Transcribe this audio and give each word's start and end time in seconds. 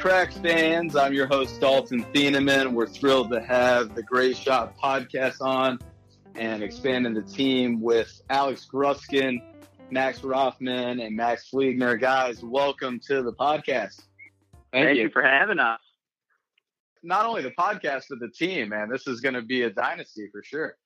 Cracks 0.00 0.38
fans, 0.38 0.96
I'm 0.96 1.12
your 1.12 1.26
host, 1.26 1.60
Dalton 1.60 2.06
Thieneman. 2.14 2.72
We're 2.72 2.86
thrilled 2.86 3.30
to 3.32 3.40
have 3.42 3.94
the 3.94 4.02
Great 4.02 4.34
Shot 4.34 4.74
podcast 4.78 5.42
on 5.42 5.78
and 6.34 6.62
expanding 6.62 7.12
the 7.12 7.20
team 7.20 7.82
with 7.82 8.22
Alex 8.30 8.66
Gruskin, 8.72 9.42
Max 9.90 10.24
Rothman, 10.24 11.00
and 11.00 11.14
Max 11.14 11.50
Fliegner. 11.52 12.00
Guys, 12.00 12.42
welcome 12.42 12.98
to 13.08 13.20
the 13.20 13.34
podcast. 13.34 14.00
Thank, 14.72 14.86
Thank 14.86 14.96
you. 14.96 15.02
you 15.02 15.10
for 15.10 15.20
having 15.20 15.58
us. 15.58 15.80
Not 17.02 17.26
only 17.26 17.42
the 17.42 17.52
podcast, 17.58 18.04
but 18.08 18.20
the 18.20 18.30
team, 18.30 18.70
man. 18.70 18.88
This 18.88 19.06
is 19.06 19.20
going 19.20 19.34
to 19.34 19.42
be 19.42 19.64
a 19.64 19.70
dynasty 19.70 20.30
for 20.32 20.42
sure. 20.42 20.76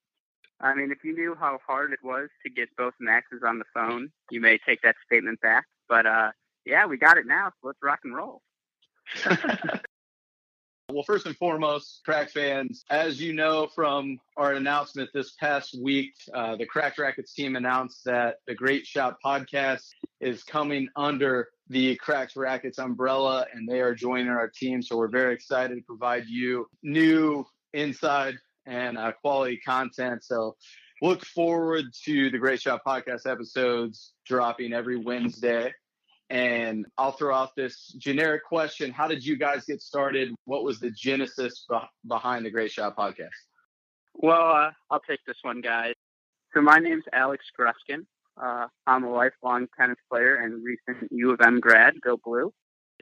I 0.59 0.75
mean, 0.75 0.91
if 0.91 1.05
you 1.05 1.15
knew 1.15 1.37
how 1.39 1.57
hard 1.65 1.93
it 1.93 1.99
was 2.03 2.27
to 2.45 2.51
get 2.51 2.67
both 2.77 2.93
Maxes 2.99 3.43
on 3.47 3.59
the 3.59 3.65
phone, 3.73 4.09
you 4.29 4.41
may 4.41 4.57
take 4.67 4.81
that 4.81 4.97
statement 5.05 5.39
back. 5.39 5.63
But 5.87 6.05
uh, 6.05 6.31
yeah, 6.65 6.85
we 6.85 6.97
got 6.97 7.17
it 7.17 7.25
now. 7.25 7.51
So 7.61 7.67
let's 7.67 7.79
rock 7.81 7.99
and 8.03 8.13
roll. 8.13 8.41
well, 10.89 11.03
first 11.03 11.25
and 11.25 11.35
foremost, 11.37 12.01
Crack 12.05 12.31
fans, 12.31 12.83
as 12.89 13.21
you 13.21 13.33
know 13.33 13.67
from 13.67 14.19
our 14.37 14.53
announcement 14.53 15.09
this 15.13 15.31
past 15.39 15.75
week, 15.81 16.13
uh, 16.33 16.55
the 16.55 16.65
Cracked 16.65 16.97
Racquets 16.97 17.33
team 17.33 17.55
announced 17.55 18.03
that 18.05 18.37
the 18.47 18.55
Great 18.55 18.85
Shot 18.85 19.17
podcast 19.23 19.87
is 20.19 20.43
coming 20.43 20.87
under 20.95 21.49
the 21.69 21.95
Cracked 21.95 22.35
Racquets 22.35 22.77
umbrella, 22.77 23.45
and 23.53 23.67
they 23.67 23.81
are 23.81 23.95
joining 23.95 24.29
our 24.29 24.47
team. 24.47 24.81
So 24.81 24.97
we're 24.97 25.07
very 25.07 25.33
excited 25.33 25.75
to 25.75 25.83
provide 25.83 26.25
you 26.27 26.67
new 26.83 27.45
inside 27.73 28.35
and 28.65 28.97
uh, 28.97 29.11
quality 29.21 29.57
content. 29.57 30.23
So 30.23 30.55
look 31.01 31.25
forward 31.25 31.85
to 32.05 32.29
the 32.29 32.37
Great 32.37 32.61
Shot 32.61 32.81
podcast 32.85 33.29
episodes 33.29 34.13
dropping 34.25 34.73
every 34.73 34.97
Wednesday. 34.97 35.73
And 36.29 36.85
I'll 36.97 37.11
throw 37.11 37.35
out 37.35 37.55
this 37.55 37.93
generic 37.97 38.43
question. 38.43 38.91
How 38.91 39.07
did 39.07 39.23
you 39.23 39.37
guys 39.37 39.65
get 39.65 39.81
started? 39.81 40.33
What 40.45 40.63
was 40.63 40.79
the 40.79 40.89
genesis 40.91 41.65
be- 41.69 41.77
behind 42.07 42.45
the 42.45 42.49
Great 42.49 42.71
Shot 42.71 42.97
podcast? 42.97 43.29
Well, 44.15 44.49
uh, 44.51 44.71
I'll 44.89 45.01
take 45.01 45.19
this 45.27 45.37
one, 45.43 45.61
guys. 45.61 45.93
So 46.53 46.61
my 46.61 46.79
name's 46.79 47.03
Alex 47.13 47.45
Gruskin. 47.59 48.05
Uh, 48.41 48.67
I'm 48.87 49.03
a 49.03 49.11
lifelong 49.11 49.67
tennis 49.77 49.97
player 50.09 50.37
and 50.37 50.63
recent 50.63 51.11
U 51.11 51.31
of 51.31 51.41
M 51.41 51.59
grad, 51.59 51.95
Go 52.01 52.17
Blue. 52.23 52.51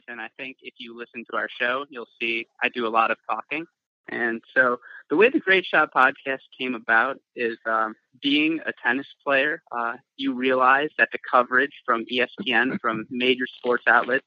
And 0.07 0.19
I 0.19 0.29
think 0.38 0.57
if 0.61 0.73
you 0.79 0.97
listen 0.97 1.23
to 1.31 1.38
our 1.38 1.47
show, 1.59 1.85
you'll 1.89 2.07
see 2.19 2.47
I 2.61 2.69
do 2.69 2.88
a 2.88 2.89
lot 2.89 3.11
of 3.11 3.17
talking. 3.29 3.66
And 4.09 4.41
so 4.55 4.77
the 5.09 5.15
way 5.15 5.29
the 5.29 5.39
Great 5.39 5.65
Shot 5.65 5.93
podcast 5.93 6.39
came 6.59 6.75
about 6.75 7.17
is 7.35 7.57
um, 7.65 7.95
being 8.21 8.59
a 8.65 8.71
tennis 8.85 9.07
player, 9.25 9.61
uh, 9.71 9.93
you 10.17 10.33
realize 10.33 10.89
that 10.97 11.09
the 11.11 11.19
coverage 11.29 11.71
from 11.85 12.05
ESPN, 12.11 12.79
from 12.81 13.05
major 13.09 13.45
sports 13.57 13.83
outlets, 13.87 14.25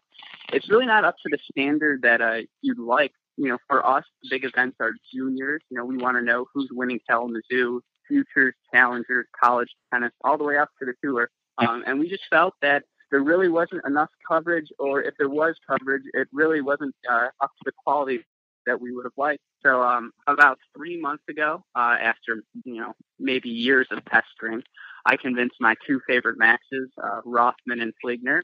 it's 0.52 0.70
really 0.70 0.86
not 0.86 1.05
up 1.05 1.16
to 1.24 1.28
the 1.30 1.38
standard 1.50 2.02
that 2.02 2.20
uh, 2.20 2.39
you'd 2.62 2.78
like. 2.78 3.12
You 3.36 3.48
know, 3.48 3.58
for 3.68 3.86
us, 3.86 4.05
the 4.23 4.28
big 4.30 4.45
events 4.45 4.77
are 4.80 4.92
juniors. 5.12 5.62
You 5.70 5.77
know, 5.77 5.84
we 5.84 5.98
want 5.98 6.17
to 6.17 6.22
know 6.22 6.46
who's 6.55 6.70
winning 6.72 7.01
Kalamazoo, 7.08 7.83
futures, 8.08 8.55
challengers, 8.72 9.27
college 9.42 9.68
tennis, 9.92 10.12
all 10.24 10.39
the 10.39 10.45
way 10.45 10.56
up 10.56 10.70
to 10.78 10.86
the 10.86 10.95
tour. 11.05 11.28
Um, 11.58 11.84
and 11.86 11.98
we 11.98 12.08
just 12.08 12.24
felt 12.30 12.55
that 12.62 12.84
there 13.11 13.20
really 13.20 13.48
wasn't 13.48 13.84
enough 13.86 14.08
coverage, 14.27 14.68
or 14.78 15.02
if 15.02 15.14
there 15.18 15.28
was 15.28 15.55
coverage, 15.68 16.02
it 16.14 16.28
really 16.33 16.61
wasn't 16.61 16.95
uh, 17.11 17.28
up 17.42 17.51
to 17.51 17.62
the 17.64 17.72
quality 17.84 18.24
that 18.66 18.80
we 18.80 18.92
would 18.92 19.04
have 19.04 19.16
liked. 19.16 19.42
So 19.64 19.82
um, 19.82 20.12
about 20.27 20.58
three 20.77 21.00
months 21.00 21.24
ago, 21.28 21.62
uh, 21.74 21.96
after 22.00 22.42
you 22.64 22.80
know 22.80 22.92
maybe 23.18 23.48
years 23.48 23.86
of 23.90 24.04
pestering, 24.04 24.62
I 25.06 25.16
convinced 25.16 25.56
my 25.60 25.74
two 25.86 26.00
favorite 26.06 26.38
Maxes, 26.38 26.90
uh, 27.02 27.20
Rothman 27.24 27.80
and 27.80 27.92
Fliegner, 28.04 28.42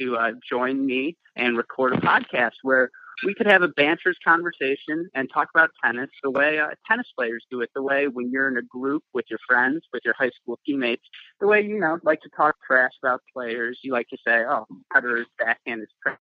to 0.00 0.16
uh, 0.16 0.32
join 0.48 0.84
me 0.84 1.16
and 1.36 1.56
record 1.56 1.92
a 1.94 1.96
podcast 1.98 2.52
where 2.62 2.90
we 3.24 3.34
could 3.34 3.46
have 3.46 3.62
a 3.62 3.68
banter's 3.68 4.16
conversation 4.26 5.08
and 5.14 5.28
talk 5.32 5.48
about 5.54 5.70
tennis 5.84 6.10
the 6.22 6.30
way 6.30 6.58
uh, 6.58 6.68
tennis 6.88 7.06
players 7.16 7.44
do 7.50 7.60
it, 7.60 7.70
the 7.74 7.82
way 7.82 8.08
when 8.08 8.30
you're 8.32 8.48
in 8.48 8.56
a 8.56 8.62
group 8.62 9.02
with 9.14 9.26
your 9.30 9.38
friends, 9.46 9.82
with 9.92 10.02
your 10.04 10.14
high 10.18 10.30
school 10.30 10.58
teammates, 10.66 11.02
the 11.40 11.46
way 11.46 11.62
you 11.62 11.78
know 11.78 11.98
like 12.02 12.20
to 12.22 12.30
talk 12.36 12.56
trash 12.66 12.92
about 13.02 13.20
players. 13.34 13.78
You 13.82 13.92
like 13.92 14.08
to 14.08 14.18
say, 14.26 14.44
"Oh, 14.48 14.66
Federer's 14.94 15.28
backhand 15.38 15.82
is 15.82 15.88
trash." 16.02 16.18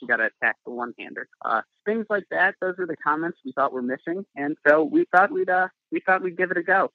You 0.00 0.08
got 0.08 0.16
to 0.16 0.24
attack 0.42 0.56
the 0.64 0.72
one 0.72 0.92
hander. 0.98 1.28
Uh, 1.44 1.62
things 1.84 2.06
like 2.10 2.24
that. 2.30 2.54
Those 2.60 2.74
are 2.78 2.86
the 2.86 2.96
comments 2.96 3.38
we 3.44 3.52
thought 3.52 3.72
were 3.72 3.82
missing, 3.82 4.24
and 4.36 4.56
so 4.66 4.84
we 4.84 5.06
thought 5.12 5.30
we'd 5.30 5.50
uh, 5.50 5.68
we 5.90 6.00
thought 6.00 6.22
we'd 6.22 6.36
give 6.36 6.50
it 6.50 6.56
a 6.56 6.62
go. 6.62 6.90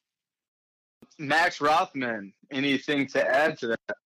Max 1.18 1.62
Rothman, 1.62 2.34
anything 2.52 3.08
to 3.08 3.26
add 3.26 3.58
to 3.60 3.68
that? 3.68 3.98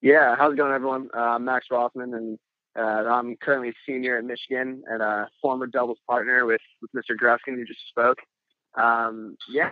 Yeah, 0.00 0.36
how's 0.36 0.52
it 0.52 0.56
going, 0.56 0.72
everyone? 0.72 1.08
Uh, 1.14 1.38
Max 1.38 1.66
Rothman, 1.70 2.14
and 2.14 2.38
uh, 2.76 3.08
I'm 3.08 3.36
currently 3.36 3.70
a 3.70 3.74
senior 3.86 4.18
at 4.18 4.24
Michigan 4.24 4.82
and 4.86 5.02
a 5.02 5.28
former 5.40 5.66
doubles 5.66 5.98
partner 6.08 6.44
with, 6.44 6.60
with 6.82 6.90
Mr. 6.92 7.16
Gruskin, 7.16 7.54
who 7.54 7.64
just 7.64 7.80
spoke. 7.88 8.18
Um, 8.74 9.36
yeah, 9.48 9.70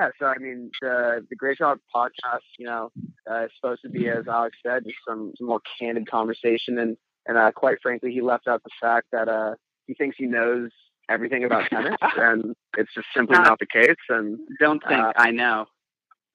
yeah, 0.00 0.08
so 0.18 0.26
I 0.26 0.38
mean, 0.38 0.70
the 0.80 1.26
the 1.28 1.36
Great 1.36 1.58
Shot 1.58 1.78
podcast, 1.94 2.40
you 2.58 2.66
know, 2.66 2.90
uh, 3.30 3.44
is 3.44 3.50
supposed 3.56 3.82
to 3.82 3.90
be, 3.90 4.08
as 4.08 4.26
Alex 4.28 4.56
said, 4.64 4.84
just 4.84 4.96
some, 5.06 5.32
some 5.36 5.46
more 5.46 5.60
candid 5.78 6.10
conversation, 6.10 6.78
and 6.78 6.96
and 7.26 7.36
uh, 7.36 7.52
quite 7.52 7.78
frankly, 7.82 8.12
he 8.12 8.22
left 8.22 8.48
out 8.48 8.62
the 8.62 8.70
fact 8.80 9.08
that 9.12 9.28
uh, 9.28 9.54
he 9.86 9.94
thinks 9.94 10.16
he 10.18 10.26
knows 10.26 10.70
everything 11.08 11.44
about 11.44 11.68
tennis, 11.68 11.96
and 12.16 12.54
it's 12.78 12.92
just 12.94 13.08
simply 13.14 13.36
not 13.38 13.58
the 13.58 13.66
case. 13.66 13.96
And 14.08 14.38
don't 14.58 14.82
think 14.86 15.00
uh, 15.00 15.12
I 15.16 15.30
know. 15.32 15.66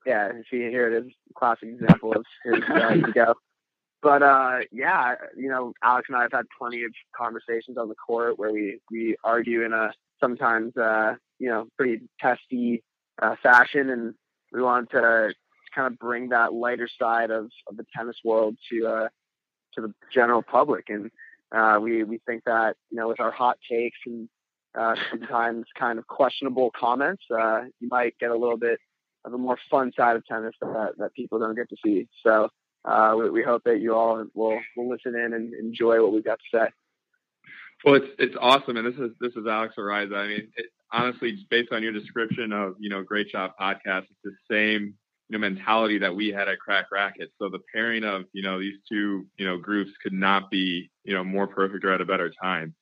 Yeah, 0.06 0.30
see, 0.52 0.58
here 0.58 0.94
it 0.94 1.06
is, 1.06 1.12
classic 1.36 1.70
example 1.70 2.14
of 2.14 2.24
his 2.44 2.62
uh, 2.70 2.94
ego. 3.10 3.34
But 4.04 4.22
uh, 4.22 4.60
yeah, 4.72 5.16
you 5.36 5.50
know, 5.50 5.74
Alex 5.84 6.10
and 6.10 6.18
I 6.18 6.22
have 6.22 6.32
had 6.32 6.46
plenty 6.56 6.84
of 6.84 6.92
conversations 7.18 7.78
on 7.80 7.90
the 7.90 7.96
court 7.96 8.38
where 8.38 8.52
we 8.52 8.80
we 8.92 9.16
argue 9.24 9.64
in 9.64 9.74
a 9.74 9.92
sometimes 10.22 10.78
uh, 10.78 11.16
you 11.40 11.50
know 11.50 11.66
pretty 11.78 12.02
testy 12.22 12.84
uh, 13.22 13.36
fashion, 13.42 13.90
and 13.90 14.14
we 14.52 14.62
wanted 14.62 14.90
to 14.92 15.34
kind 15.74 15.92
of 15.92 16.00
bring 16.00 16.30
that 16.30 16.54
lighter 16.54 16.90
side 17.00 17.32
of, 17.32 17.50
of 17.68 17.78
the 17.78 17.86
tennis 17.96 18.18
world 18.24 18.56
to 18.72 18.88
uh, 18.88 19.08
to 19.74 19.82
the 19.82 19.94
general 20.14 20.42
public. 20.42 20.86
And 20.90 21.12
uh, 21.56 21.80
we 21.82 22.04
we 22.04 22.20
think 22.26 22.44
that 22.46 22.76
you 22.90 22.98
know 22.98 23.08
with 23.08 23.20
our 23.20 23.32
hot 23.32 23.58
takes 23.70 23.98
and 24.06 24.30
uh, 24.78 24.96
sometimes 25.12 25.66
kind 25.78 26.00
of 26.00 26.08
questionable 26.08 26.72
comments, 26.78 27.24
uh, 27.32 27.64
you 27.80 27.88
might 27.90 28.18
get 28.20 28.32
a 28.32 28.38
little 28.38 28.58
bit 28.58 28.80
of 29.24 29.34
a 29.34 29.38
more 29.38 29.58
fun 29.70 29.92
side 29.98 30.16
of 30.16 30.26
tennis 30.26 30.56
that 30.62 30.94
that 30.98 31.14
people 31.14 31.40
don't 31.40 31.56
get 31.56 31.70
to 31.70 31.78
see. 31.84 32.08
So. 32.24 32.50
Uh, 32.88 33.16
we, 33.18 33.30
we, 33.32 33.42
hope 33.42 33.64
that 33.66 33.80
you 33.80 33.96
all 33.96 34.24
will 34.36 34.60
will 34.78 34.88
listen 34.88 35.16
in 35.16 35.34
and 35.34 35.56
enjoy 35.56 36.00
what 36.04 36.14
we've 36.14 36.24
got 36.24 36.38
to 36.38 36.58
say. 36.60 36.72
Well, 37.84 37.96
it's 37.96 38.06
it's 38.18 38.36
awesome, 38.40 38.78
and 38.78 38.86
this 38.88 39.00
is 39.00 39.12
this 39.20 39.34
is 39.34 39.46
Alex 39.48 39.76
Araiza. 39.78 40.16
I 40.16 40.28
mean, 40.28 40.48
it, 40.56 40.66
honestly, 40.92 41.38
based 41.50 41.72
on 41.72 41.84
your 41.84 41.92
description 41.92 42.52
of 42.52 42.76
you 42.80 42.90
know 42.90 43.04
Great 43.04 43.30
Shot 43.30 43.56
podcast, 43.60 44.04
it's 44.04 44.24
the 44.24 44.36
same 44.50 44.96
you 45.30 45.38
know 45.38 45.40
mentality 45.40 46.00
that 46.00 46.16
we 46.16 46.30
had 46.30 46.48
at 46.48 46.60
Crack 46.60 46.86
Racket. 46.92 47.32
So 47.40 47.50
the 47.50 47.60
pairing 47.74 48.04
of 48.04 48.24
you 48.34 48.44
know 48.44 48.60
these 48.60 48.78
two 48.90 49.26
you 49.38 49.46
know 49.46 49.58
groups 49.58 49.92
could 50.02 50.14
not 50.14 50.50
be 50.50 50.90
you 51.04 51.14
know 51.14 51.24
more 51.24 51.48
perfect 51.48 51.84
or 51.86 51.92
at 51.92 52.02
a 52.02 52.06
better 52.06 52.32
time. 52.42 52.76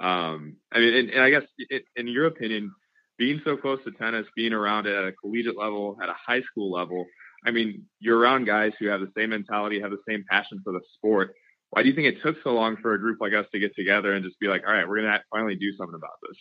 Um, 0.00 0.56
I 0.72 0.78
mean, 0.78 0.94
and, 0.94 1.10
and 1.10 1.22
I 1.22 1.30
guess 1.30 1.42
it, 1.58 1.84
in 1.96 2.08
your 2.08 2.26
opinion, 2.26 2.72
being 3.18 3.40
so 3.44 3.56
close 3.56 3.78
to 3.84 3.92
tennis, 3.92 4.26
being 4.34 4.52
around 4.52 4.86
it 4.86 4.96
at 4.96 5.04
a 5.04 5.12
collegiate 5.12 5.58
level, 5.58 5.96
at 6.02 6.08
a 6.08 6.14
high 6.14 6.40
school 6.42 6.72
level, 6.72 7.06
I 7.44 7.50
mean, 7.50 7.84
you're 8.00 8.18
around 8.18 8.46
guys 8.46 8.72
who 8.78 8.86
have 8.86 9.00
the 9.00 9.12
same 9.16 9.30
mentality, 9.30 9.80
have 9.80 9.90
the 9.90 10.02
same 10.08 10.24
passion 10.30 10.60
for 10.64 10.72
the 10.72 10.80
sport. 10.94 11.34
Why 11.70 11.82
do 11.82 11.88
you 11.88 11.94
think 11.94 12.08
it 12.08 12.22
took 12.22 12.36
so 12.44 12.50
long 12.50 12.76
for 12.80 12.94
a 12.94 12.98
group 12.98 13.18
like 13.20 13.32
us 13.32 13.46
to 13.52 13.58
get 13.58 13.74
together 13.74 14.12
and 14.12 14.24
just 14.24 14.38
be 14.38 14.46
like, 14.46 14.62
all 14.66 14.72
right, 14.72 14.88
we're 14.88 15.00
going 15.00 15.12
to 15.12 15.20
finally 15.30 15.56
do 15.56 15.72
something 15.76 15.94
about 15.94 16.18
this? 16.22 16.36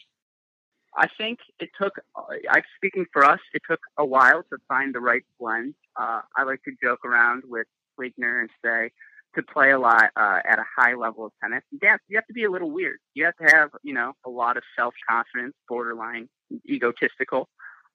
I 0.98 1.08
think 1.18 1.40
it 1.60 1.70
took, 1.80 1.94
I'm 2.18 2.64
speaking 2.76 3.06
for 3.14 3.24
us, 3.24 3.40
it 3.54 3.62
took 3.70 3.80
a 3.98 4.06
while 4.06 4.44
to 4.50 4.58
find 4.68 4.94
the 4.94 5.00
right 5.00 5.24
blend. 5.40 5.74
Uh, 5.96 6.22
I 6.36 6.44
like 6.44 6.64
to 6.64 6.72
joke 6.84 7.06
around 7.06 7.44
with 7.48 7.68
Fliegner 7.98 8.42
and 8.42 8.50
say, 8.64 8.92
to 9.36 9.44
play 9.44 9.72
a 9.72 9.80
lot 9.80 10.12
uh, 10.18 10.40
at 10.46 10.60
a 10.60 10.66
high 10.78 10.94
level 10.94 11.26
of 11.26 11.32
tennis, 11.42 11.64
you 11.72 11.80
have, 11.84 12.00
you 12.08 12.18
have 12.18 12.28
to 12.28 12.34
be 12.34 12.44
a 12.44 12.52
little 12.52 12.70
weird. 12.70 12.98
You 13.14 13.26
have 13.26 13.36
to 13.38 13.56
have, 13.56 13.70
you 13.84 13.94
know, 13.94 14.14
a 14.26 14.30
lot 14.30 14.58
of 14.58 14.64
self 14.78 14.94
confidence, 15.10 15.54
borderline 15.70 16.28
egotistical. 16.70 17.48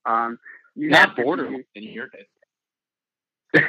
Um, 0.05 0.39
you 0.75 0.89
Not 0.89 1.15
borderline 1.15 1.63
in 1.75 1.83
your 1.83 2.07
case. 2.09 2.25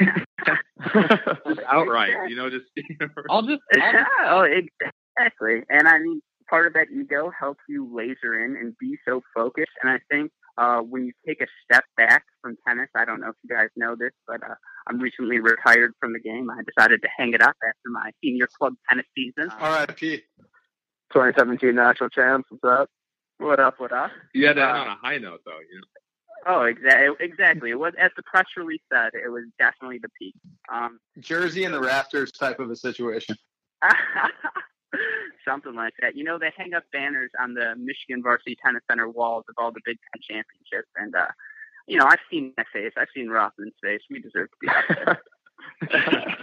just 1.47 1.61
outright, 1.67 2.15
you 2.29 2.37
know, 2.37 2.51
just. 2.51 2.67
I'll 3.31 3.43
just. 3.43 3.61
I'll, 3.81 4.07
oh, 4.25 4.43
exactly. 4.43 5.63
And 5.69 5.87
I 5.87 5.99
mean, 5.99 6.21
part 6.49 6.67
of 6.67 6.73
that 6.75 6.89
ego 6.91 7.31
helps 7.39 7.61
you 7.69 7.89
laser 7.95 8.39
in 8.45 8.57
and 8.57 8.77
be 8.79 8.97
so 9.07 9.23
focused. 9.35 9.73
And 9.83 9.91
I 9.91 9.99
think 10.11 10.31
uh, 10.57 10.81
when 10.81 11.07
you 11.07 11.13
take 11.27 11.41
a 11.41 11.47
step 11.65 11.85
back 11.97 12.25
from 12.43 12.57
tennis, 12.67 12.89
I 12.97 13.05
don't 13.05 13.21
know 13.21 13.29
if 13.29 13.37
you 13.45 13.55
guys 13.55 13.69
know 13.77 13.95
this, 13.99 14.11
but 14.27 14.43
uh, 14.43 14.55
I'm 14.89 14.99
recently 14.99 15.39
retired 15.41 15.93
from 16.01 16.13
the 16.13 16.21
game. 16.21 16.49
I 16.51 16.63
decided 16.67 17.03
to 17.03 17.09
hang 17.17 17.33
it 17.33 17.43
up 17.43 17.57
after 17.65 17.91
my 17.91 18.11
senior 18.23 18.49
club 18.59 18.75
tennis 18.89 19.07
season. 19.17 19.51
R.I.P. 19.59 20.17
2017 21.13 21.75
national 21.75 22.09
champs. 22.11 22.49
What's 22.51 22.81
up? 22.81 22.89
What 23.39 23.61
up? 23.61 23.79
What 23.79 23.93
up? 23.93 24.11
You 24.35 24.47
had 24.47 24.57
that 24.57 24.75
Uh, 24.75 24.79
on 24.81 24.87
a 24.89 24.97
high 24.97 25.19
note, 25.19 25.41
though. 25.47 25.53
You 25.53 25.81
know. 25.81 25.87
Oh, 26.47 26.63
exactly. 26.65 27.17
Exactly. 27.21 27.71
It 27.71 27.79
was 27.79 27.93
as 27.99 28.11
the 28.17 28.23
press 28.25 28.47
release 28.57 28.81
said. 28.93 29.11
It 29.15 29.29
was 29.29 29.45
definitely 29.59 29.99
the 30.03 30.09
peak. 30.19 30.35
Um, 30.73 30.99
Jersey 31.21 31.65
and 31.65 31.75
the 31.75 31.81
rafters 31.81 32.33
type 32.33 32.59
of 32.59 32.71
a 32.71 32.77
situation. 32.77 33.37
something 35.47 35.75
like 35.75 35.95
that. 36.01 36.17
You 36.17 36.25
know, 36.25 36.39
they 36.39 36.53
hang 36.57 36.75
up 36.75 36.85
banners 36.93 37.31
on 37.41 37.55
the 37.55 37.75
Michigan 37.77 38.23
Varsity 38.23 38.57
Tennis 38.65 38.83
Center 38.91 39.09
walls 39.09 39.45
of 39.49 39.55
all 39.59 39.73
the 39.73 39.81
Big 39.85 39.99
Ten 40.13 40.23
championships, 40.23 40.91
and 40.97 41.15
uh, 41.15 41.27
you 41.87 41.99
know, 41.99 42.07
I've 42.07 42.21
seen 42.31 42.53
my 42.57 42.65
face. 42.73 42.93
I've 42.97 43.09
seen 43.15 43.29
Rothman's 43.29 43.75
face. 43.83 44.01
We 44.11 44.21
deserve 44.21 44.49
to 44.51 44.57
be 44.61 44.69
up 44.69 45.21
there. 45.81 46.39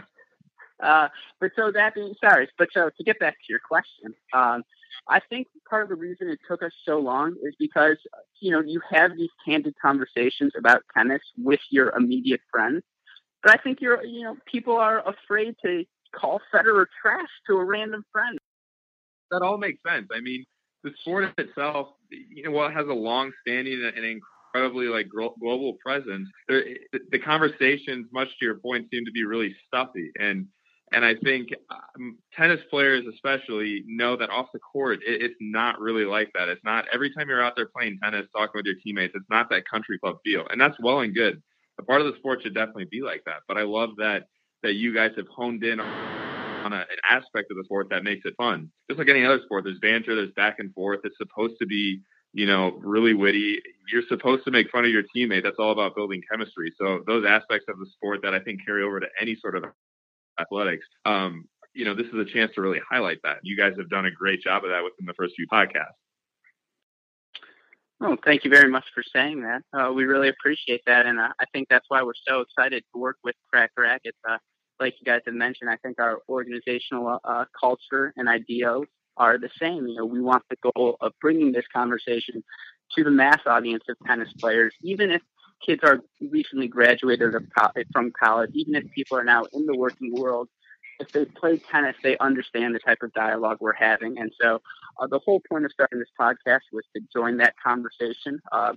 uh, 0.83 1.07
but 1.39 1.51
so 1.55 1.71
that 1.71 1.93
being 1.93 2.15
sorry, 2.19 2.49
but 2.57 2.69
so 2.73 2.89
to 2.95 3.03
get 3.03 3.19
back 3.19 3.33
to 3.33 3.45
your 3.49 3.59
question, 3.59 4.13
um, 4.33 4.63
I 5.07 5.19
think 5.29 5.47
part 5.69 5.83
of 5.83 5.89
the 5.89 5.95
reason 5.95 6.29
it 6.29 6.39
took 6.47 6.63
us 6.63 6.71
so 6.83 6.99
long 6.99 7.35
is 7.43 7.55
because 7.59 7.97
you 8.39 8.51
know 8.51 8.61
you 8.61 8.81
have 8.89 9.15
these 9.15 9.29
candid 9.45 9.75
conversations 9.81 10.53
about 10.57 10.81
tennis 10.95 11.21
with 11.37 11.59
your 11.69 11.95
immediate 11.95 12.41
friends, 12.51 12.83
but 13.43 13.51
I 13.53 13.61
think 13.61 13.81
you're 13.81 14.03
you 14.03 14.23
know 14.23 14.37
people 14.51 14.77
are 14.77 15.07
afraid 15.07 15.55
to 15.63 15.85
call 16.19 16.39
Federer 16.53 16.85
trash 17.01 17.29
to 17.47 17.57
a 17.57 17.63
random 17.63 18.03
friend. 18.11 18.37
that 19.31 19.41
all 19.41 19.57
makes 19.57 19.79
sense. 19.87 20.07
I 20.13 20.21
mean, 20.21 20.45
the 20.83 20.91
sport 21.01 21.33
itself, 21.37 21.89
you 22.11 22.43
know, 22.43 22.51
while 22.51 22.69
it 22.69 22.73
has 22.73 22.87
a 22.87 22.93
long-standing 22.93 23.91
and 23.95 24.05
incredibly 24.05 24.87
like 24.87 25.07
global 25.09 25.77
presence, 25.83 26.29
there, 26.47 26.63
the, 27.11 27.19
conversations, 27.19 28.07
much 28.13 28.29
to 28.39 28.45
your 28.45 28.59
point, 28.59 28.87
seem 28.91 29.03
to 29.05 29.11
be 29.11 29.25
really 29.25 29.55
stuffy. 29.67 30.11
And 30.19 30.47
and 30.91 31.03
I 31.03 31.15
think 31.23 31.49
um, 31.71 32.19
tennis 32.37 32.59
players, 32.69 33.05
especially, 33.11 33.83
know 33.87 34.15
that 34.17 34.29
off 34.29 34.47
the 34.53 34.59
court, 34.59 34.99
it, 35.05 35.23
it's 35.23 35.35
not 35.41 35.79
really 35.79 36.05
like 36.05 36.29
that. 36.35 36.47
It's 36.47 36.63
not 36.63 36.85
every 36.93 37.11
time 37.13 37.27
you're 37.27 37.43
out 37.43 37.53
there 37.55 37.67
playing 37.75 37.97
tennis, 38.03 38.27
talking 38.33 38.51
with 38.53 38.65
your 38.65 38.75
teammates. 38.83 39.13
It's 39.15 39.25
not 39.29 39.49
that 39.49 39.67
country 39.67 39.97
club 39.97 40.17
feel, 40.23 40.45
and 40.49 40.61
that's 40.61 40.79
well 40.79 40.99
and 40.99 41.13
good. 41.13 41.41
A 41.79 41.83
part 41.83 42.01
of 42.01 42.07
the 42.07 42.17
sport 42.19 42.43
should 42.43 42.53
definitely 42.53 42.85
be 42.85 43.01
like 43.01 43.23
that. 43.25 43.41
But 43.47 43.57
I 43.57 43.63
love 43.63 43.89
that 43.97 44.27
that 44.65 44.73
you 44.73 44.93
guys 44.93 45.11
have 45.15 45.27
honed 45.27 45.63
in 45.63 45.79
on 45.79 46.73
a, 46.73 46.77
an 46.77 46.85
aspect 47.09 47.51
of 47.51 47.57
the 47.57 47.63
sport 47.63 47.87
that 47.91 48.03
makes 48.03 48.25
it 48.25 48.33
fun. 48.35 48.69
Just 48.89 48.97
like 48.97 49.09
any 49.09 49.23
other 49.23 49.39
sport, 49.45 49.63
there's 49.63 49.79
banter, 49.79 50.15
there's 50.15 50.31
back 50.31 50.57
and 50.57 50.73
forth. 50.73 51.01
It's 51.03 51.17
supposed 51.17 51.55
to 51.59 51.67
be, 51.67 52.01
you 52.33 52.47
know, 52.47 52.79
really 52.81 53.13
witty. 53.13 53.61
You're 53.91 54.01
supposed 54.09 54.43
to 54.45 54.51
make 54.51 54.71
fun 54.71 54.83
of 54.83 54.91
your 54.91 55.03
teammate. 55.15 55.43
That's 55.43 55.57
all 55.59 55.71
about 55.71 55.95
building 55.95 56.21
chemistry. 56.29 56.73
So 56.79 57.01
those 57.05 57.25
aspects 57.27 57.67
of 57.69 57.77
the 57.77 57.85
sport 57.93 58.21
that 58.23 58.33
I 58.33 58.39
think 58.39 58.65
carry 58.65 58.83
over 58.83 58.99
to 58.99 59.07
any 59.21 59.35
sort 59.35 59.55
of 59.55 59.65
athletics. 60.39 60.85
Um, 61.05 61.45
you 61.73 61.85
know, 61.85 61.93
this 61.93 62.07
is 62.07 62.15
a 62.15 62.25
chance 62.25 62.51
to 62.55 62.61
really 62.61 62.81
highlight 62.89 63.19
that. 63.23 63.37
You 63.43 63.55
guys 63.55 63.73
have 63.77 63.89
done 63.89 64.07
a 64.07 64.11
great 64.11 64.41
job 64.41 64.63
of 64.63 64.71
that 64.71 64.83
within 64.83 65.05
the 65.05 65.13
first 65.13 65.35
few 65.35 65.45
podcasts. 65.47 65.93
Well, 67.99 68.17
thank 68.25 68.43
you 68.43 68.49
very 68.49 68.69
much 68.69 68.85
for 68.93 69.03
saying 69.13 69.41
that. 69.41 69.61
Uh, 69.73 69.91
we 69.93 70.03
really 70.03 70.27
appreciate 70.27 70.81
that, 70.85 71.05
and 71.05 71.17
uh, 71.17 71.29
I 71.39 71.45
think 71.53 71.67
that's 71.69 71.85
why 71.87 72.03
we're 72.03 72.11
so 72.27 72.41
excited 72.41 72.83
to 72.93 72.99
work 72.99 73.17
with 73.23 73.35
Crack 73.51 73.71
Rackets. 73.77 74.17
Uh, 74.27 74.37
like 74.79 74.95
you 74.99 75.05
guys 75.05 75.21
have 75.25 75.35
mentioned, 75.35 75.69
I 75.69 75.77
think 75.77 75.99
our 75.99 76.19
organizational 76.29 77.19
uh, 77.23 77.45
culture 77.59 78.13
and 78.17 78.27
ideals 78.27 78.85
are 79.17 79.37
the 79.37 79.49
same. 79.59 79.87
You 79.87 79.95
know, 79.95 80.05
we 80.05 80.21
want 80.21 80.43
the 80.49 80.57
goal 80.73 80.97
of 81.01 81.13
bringing 81.21 81.51
this 81.51 81.65
conversation 81.73 82.43
to 82.95 83.03
the 83.03 83.11
mass 83.11 83.39
audience 83.45 83.83
of 83.89 83.97
tennis 84.05 84.31
players, 84.39 84.73
even 84.81 85.11
if 85.11 85.21
kids 85.65 85.81
are 85.83 85.99
recently 86.21 86.67
graduated 86.67 87.33
from 87.93 88.11
college, 88.21 88.51
even 88.53 88.75
if 88.75 88.83
people 88.91 89.17
are 89.17 89.23
now 89.23 89.43
in 89.53 89.65
the 89.65 89.75
working 89.75 90.13
world. 90.13 90.49
If 90.99 91.11
they 91.11 91.25
play 91.25 91.57
tennis, 91.57 91.95
they 92.03 92.17
understand 92.17 92.73
the 92.75 92.79
type 92.79 92.99
of 93.01 93.13
dialogue 93.13 93.57
we're 93.59 93.73
having, 93.73 94.17
and 94.17 94.31
so 94.41 94.61
uh, 94.99 95.07
the 95.07 95.19
whole 95.19 95.41
point 95.49 95.65
of 95.65 95.71
starting 95.71 95.99
this 95.99 96.09
podcast 96.19 96.61
was 96.71 96.83
to 96.95 97.01
join 97.13 97.37
that 97.37 97.55
conversation, 97.61 98.39
uh, 98.51 98.73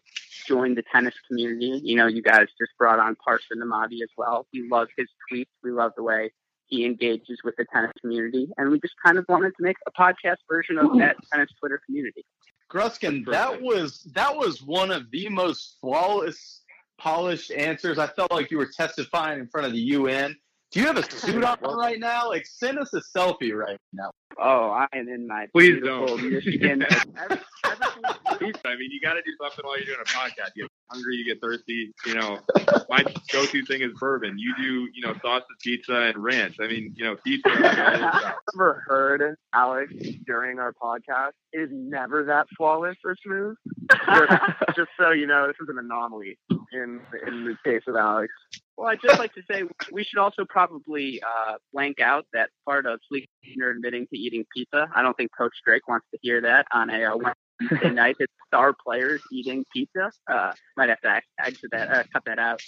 join 0.47 0.75
the 0.75 0.83
tennis 0.93 1.15
community. 1.27 1.81
You 1.85 1.97
know, 1.97 2.07
you 2.07 2.23
guys 2.23 2.47
just 2.59 2.73
brought 2.79 2.99
on 2.99 3.17
Parsa 3.17 3.57
Nemati 3.57 4.03
as 4.03 4.11
well. 4.17 4.47
We 4.53 4.69
love 4.69 4.89
his 4.97 5.07
tweets. 5.31 5.47
We 5.63 5.71
love 5.71 5.93
the 5.97 6.03
way 6.03 6.33
he 6.67 6.85
engages 6.85 7.39
with 7.45 7.57
the 7.57 7.65
tennis 7.73 7.93
community, 8.01 8.49
and 8.57 8.71
we 8.71 8.81
just 8.81 8.95
kind 9.05 9.19
of 9.19 9.25
wanted 9.29 9.53
to 9.57 9.63
make 9.63 9.77
a 9.87 9.93
podcast 9.93 10.39
version 10.49 10.79
of 10.79 10.99
that 10.99 11.17
tennis 11.33 11.51
Twitter 11.59 11.81
community. 11.87 12.25
Gruskin, 12.71 13.25
that 13.31 13.63
was 13.63 14.03
that 14.15 14.37
was 14.37 14.63
one 14.63 14.91
of 14.91 15.11
the 15.11 15.29
most 15.31 15.79
flawless, 15.81 16.63
polished 16.99 17.51
answers. 17.51 17.99
I 17.99 18.07
felt 18.09 18.31
like 18.31 18.51
you 18.51 18.59
were 18.59 18.69
testifying 18.77 19.41
in 19.41 19.49
front 19.49 19.67
of 19.67 19.73
the 19.73 19.81
UN. 19.81 20.37
Do 20.71 20.81
you 20.81 20.87
have 20.87 20.99
a 20.99 21.11
suit 21.11 21.43
on 21.63 21.79
right 21.79 21.99
now? 21.99 22.29
Like, 22.29 22.47
send 22.47 22.79
us 22.79 22.93
a 22.93 23.01
selfie 23.17 23.55
right 23.55 23.79
now. 23.93 24.11
Oh, 24.41 24.71
I 24.71 24.87
am 24.95 25.09
in 25.09 25.27
my 25.27 25.47
Please 25.53 25.83
don't. 25.83 26.23
Michigan. 26.31 26.85
Every- 27.19 27.41
everything- 27.65 28.61
I 28.65 28.77
mean, 28.77 28.91
you 28.93 29.01
got 29.03 29.15
to 29.15 29.23
do 29.23 29.33
something 29.41 29.65
while 29.65 29.77
you're 29.79 29.87
doing 29.87 29.99
a 30.01 30.05
podcast. 30.05 30.51
You 30.55 30.65
get 30.65 30.71
hungry, 30.91 31.17
you 31.17 31.25
get 31.25 31.41
thirsty. 31.41 31.93
You 32.07 32.15
know, 32.15 32.39
my 32.89 33.03
go-to 33.33 33.65
thing 33.65 33.81
is 33.83 33.91
bourbon. 33.99 34.39
You 34.39 34.55
do, 34.57 34.89
you 34.95 35.05
know, 35.07 35.15
sausage 35.23 35.47
pizza 35.63 35.95
and 35.95 36.23
ranch. 36.23 36.57
I 36.61 36.69
mean, 36.69 36.95
you 36.97 37.05
know, 37.05 37.17
pizza. 37.25 37.49
is 37.51 37.57
all 37.57 37.63
this 37.63 37.99
stuff. 37.99 38.35
ever 38.55 38.85
heard 38.87 39.35
Alex 39.55 39.93
during 40.27 40.59
our 40.61 40.73
podcast 40.73 41.31
it 41.53 41.61
is 41.61 41.71
never 41.73 42.25
that 42.25 42.47
flawless 42.57 42.97
or 43.05 43.17
smooth. 43.25 43.57
Just, 43.91 44.33
just 44.77 44.91
so 45.01 45.11
you 45.11 45.27
know, 45.27 45.47
this 45.47 45.57
is 45.61 45.69
an 45.69 45.79
anomaly 45.79 46.39
in 46.73 47.01
in 47.27 47.45
the 47.45 47.57
case 47.65 47.83
of 47.89 47.97
Alex. 47.97 48.33
Well, 48.79 48.87
I'd 48.87 49.03
just 49.03 49.19
like 49.19 49.35
to 49.35 49.43
say 49.51 49.65
we 49.91 50.05
should 50.05 50.21
also 50.21 50.45
probably 50.49 51.21
uh, 51.21 51.55
blank 51.73 51.99
out 51.99 52.27
that 52.33 52.51
part 52.65 52.87
of 52.87 53.01
Fliegner 53.13 53.73
admitting 53.73 54.07
to 54.07 54.17
eating 54.17 54.45
pizza. 54.55 54.87
I 54.95 55.03
don't 55.03 55.17
think 55.17 55.33
Coach 55.37 55.55
Drake 55.67 55.89
wants 55.89 56.07
to 56.13 56.19
hear 56.23 56.41
that 56.43 56.65
on 56.73 56.89
a 56.89 57.03
uh, 57.03 57.17
Wednesday 57.61 57.91
night. 57.91 58.15
His 58.21 58.29
star 58.47 58.73
players 58.87 59.21
eating 59.33 59.65
pizza. 59.73 60.13
Uh, 60.31 60.53
might 60.77 60.91
have 60.91 61.01
to 61.01 61.11
ex- 61.11 61.27
exit 61.45 61.71
that, 61.73 61.91
uh, 61.91 62.03
cut 62.13 62.23
that 62.27 62.39
out. 62.39 62.63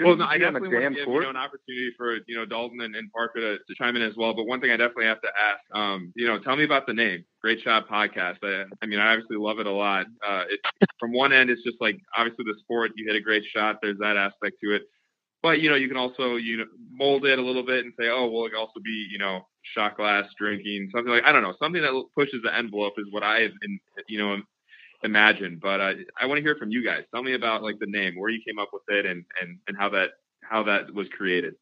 Well, 0.00 0.16
no, 0.16 0.24
I 0.24 0.34
Be 0.36 0.40
definitely 0.40 0.68
want 0.70 0.82
to 0.82 0.94
give 0.96 1.06
court. 1.06 1.22
you 1.22 1.22
know, 1.22 1.30
an 1.30 1.36
opportunity 1.36 1.92
for 1.96 2.16
you 2.26 2.34
know 2.34 2.44
Dalton 2.44 2.80
and, 2.80 2.96
and 2.96 3.08
Parker 3.12 3.38
to, 3.38 3.58
to 3.58 3.74
chime 3.78 3.94
in 3.94 4.02
as 4.02 4.16
well. 4.16 4.34
But 4.34 4.48
one 4.48 4.60
thing 4.60 4.72
I 4.72 4.76
definitely 4.76 5.06
have 5.06 5.20
to 5.20 5.28
ask, 5.28 5.60
um, 5.78 6.12
you 6.16 6.26
know, 6.26 6.40
tell 6.40 6.56
me 6.56 6.64
about 6.64 6.88
the 6.88 6.92
name 6.92 7.24
Great 7.40 7.60
Shot 7.60 7.88
Podcast. 7.88 8.38
I, 8.42 8.64
I 8.82 8.86
mean, 8.86 8.98
I 8.98 9.12
obviously 9.12 9.36
love 9.36 9.60
it 9.60 9.66
a 9.66 9.72
lot. 9.72 10.06
Uh, 10.26 10.42
it, 10.50 10.58
from 10.98 11.12
one 11.12 11.32
end, 11.32 11.50
it's 11.50 11.62
just 11.62 11.80
like 11.80 12.00
obviously 12.16 12.46
the 12.48 12.58
sport. 12.58 12.90
You 12.96 13.06
hit 13.06 13.14
a 13.14 13.20
great 13.20 13.44
shot. 13.44 13.76
There's 13.80 13.98
that 13.98 14.16
aspect 14.16 14.56
to 14.64 14.74
it. 14.74 14.82
But 15.42 15.60
you 15.60 15.68
know, 15.68 15.76
you 15.76 15.88
can 15.88 15.96
also 15.96 16.36
you 16.36 16.58
know 16.58 16.64
mold 16.90 17.26
it 17.26 17.38
a 17.38 17.42
little 17.42 17.64
bit 17.64 17.84
and 17.84 17.92
say, 17.98 18.08
oh, 18.08 18.28
well, 18.30 18.46
it 18.46 18.50
can 18.50 18.58
also 18.58 18.80
be 18.82 19.08
you 19.10 19.18
know 19.18 19.46
shot 19.74 19.96
glass 19.96 20.26
drinking, 20.38 20.90
something 20.94 21.12
like 21.12 21.24
I 21.24 21.32
don't 21.32 21.42
know, 21.42 21.54
something 21.60 21.82
that 21.82 22.04
pushes 22.14 22.42
the 22.42 22.54
envelope 22.54 22.94
is 22.98 23.06
what 23.10 23.22
I 23.22 23.40
have 23.40 23.52
in, 23.62 23.80
you 24.08 24.18
know 24.18 24.38
imagined. 25.04 25.60
But 25.60 25.80
uh, 25.80 25.92
I 26.20 26.26
want 26.26 26.38
to 26.38 26.42
hear 26.42 26.56
from 26.56 26.70
you 26.70 26.84
guys. 26.84 27.04
Tell 27.12 27.22
me 27.22 27.34
about 27.34 27.62
like 27.62 27.78
the 27.78 27.86
name, 27.86 28.14
where 28.16 28.30
you 28.30 28.40
came 28.46 28.58
up 28.58 28.70
with 28.72 28.82
it, 28.88 29.06
and 29.06 29.24
and 29.40 29.58
and 29.68 29.76
how 29.76 29.88
that 29.90 30.10
how 30.42 30.62
that 30.64 30.92
was 30.94 31.08
created. 31.08 31.54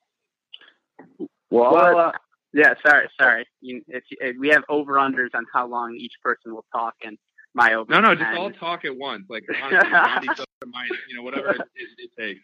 Well, 1.51 1.73
Well, 1.73 1.99
uh, 1.99 2.13
yeah, 2.53 2.75
sorry, 2.85 3.09
sorry. 3.21 3.47
You, 3.61 3.83
if, 3.89 4.03
if 4.11 4.37
we 4.39 4.49
have 4.49 4.65
over 4.69 4.95
unders 4.95 5.35
on 5.35 5.47
how 5.53 5.67
long 5.67 5.95
each 5.95 6.15
person 6.23 6.53
will 6.53 6.65
talk, 6.73 6.95
and 7.05 7.17
my 7.55 7.75
over. 7.75 7.93
No, 7.93 8.01
no, 8.01 8.15
just 8.15 8.37
all 8.37 8.51
talk 8.51 8.85
at 8.85 8.97
once. 8.97 9.25
Like 9.29 9.45
honestly, 9.63 9.91
mind 9.91 10.25
each 10.25 10.31
other, 10.31 10.71
mind, 10.71 10.91
you 11.09 11.17
know, 11.17 11.23
whatever 11.23 11.51
it, 11.51 11.61
it, 11.75 11.89
it 11.99 12.11
takes. 12.19 12.41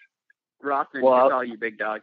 Rothman, 0.67 1.03
Well- 1.03 1.27
it's 1.27 1.33
all 1.33 1.45
you, 1.45 1.57
big 1.59 1.79
dog. 1.79 2.03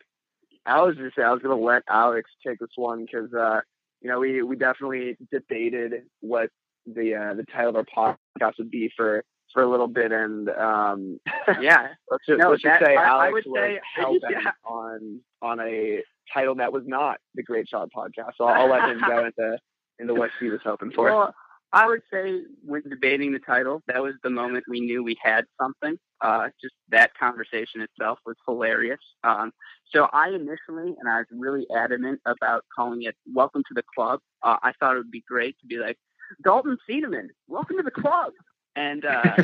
I 0.66 0.82
was 0.82 0.96
just 0.96 1.20
I 1.20 1.32
was 1.32 1.42
gonna 1.42 1.58
let 1.58 1.84
Alex 1.90 2.30
take 2.46 2.58
this 2.60 2.70
one 2.78 3.06
because 3.06 3.34
uh, 3.34 3.60
you 4.02 4.10
know 4.10 4.20
we 4.20 4.42
we 4.44 4.56
definitely 4.56 5.18
debated 5.32 6.04
what 6.22 6.50
the 6.86 7.16
uh, 7.16 7.34
the 7.34 7.44
title 7.44 7.76
of 7.76 7.76
our 7.98 8.16
podcast 8.42 8.54
would 8.60 8.72
be 8.72 8.90
for 8.96 9.24
for 9.52 9.62
a 9.62 9.70
little 9.70 9.88
bit, 9.90 10.12
and 10.14 10.48
um, 10.50 11.20
Yeah, 11.62 11.90
let's 12.10 12.26
just, 12.26 12.40
No, 12.40 12.52
let's 12.52 12.62
just 12.64 12.80
say 12.82 12.96
I- 12.96 13.04
I 13.04 13.08
Alex 13.28 13.34
would 13.34 13.46
was 13.52 13.60
say- 13.60 13.80
yeah. 14.32 14.52
on 14.66 15.20
on 15.42 15.60
a 15.60 16.02
title 16.34 16.56
that 16.56 16.72
was 16.72 16.84
not 16.88 17.18
the 17.36 17.44
Great 17.44 17.68
Shot 17.68 17.90
Podcast. 17.96 18.32
So 18.38 18.46
I'll 18.46 18.70
let 18.70 18.88
him 18.90 19.02
go 19.06 19.26
into 19.26 19.58
into 20.00 20.14
what 20.16 20.32
he 20.40 20.50
was 20.50 20.62
hoping 20.64 20.92
for. 20.92 21.06
Well, 21.06 21.36
I 21.74 21.88
would 21.88 22.02
say 22.12 22.40
when 22.64 22.84
debating 22.90 23.34
the 23.34 23.40
title, 23.40 23.82
that 23.88 24.02
was 24.02 24.14
the 24.24 24.30
moment 24.30 24.64
we 24.70 24.80
knew 24.80 25.04
we 25.04 25.18
had 25.22 25.44
something. 25.62 25.98
Uh, 26.24 26.48
just 26.62 26.74
that 26.90 27.12
conversation 27.20 27.82
itself 27.82 28.18
was 28.26 28.38
hilarious. 28.48 29.00
Um, 29.26 29.52
so 29.92 30.08
I 30.14 30.30
initially, 30.30 30.96
and 30.98 31.10
I 31.10 31.18
was 31.18 31.28
really 31.32 31.68
adamant 31.78 32.22
about 32.26 32.64
calling 32.74 33.04
it 33.04 33.16
"Welcome 33.32 33.62
to 33.68 33.74
the 33.74 33.84
Club." 33.94 34.22
Uh, 34.42 34.56
I 34.64 34.72
thought 34.80 34.96
it 34.96 35.00
would 35.00 35.12
be 35.12 35.24
great 35.28 35.58
to 35.60 35.68
be 35.68 35.78
like 35.78 35.98
Dalton 36.42 36.78
Cedarman, 36.90 37.28
"Welcome 37.50 37.76
to 37.76 37.84
the 37.84 37.92
club," 37.92 38.32
and 38.78 39.04
uh, 39.06 39.36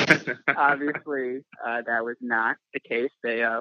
obviously 0.55 1.41
uh, 1.65 1.81
that 1.85 2.05
was 2.05 2.15
not 2.21 2.55
the 2.73 2.79
case. 2.79 3.11
They 3.23 3.43
uh, 3.43 3.59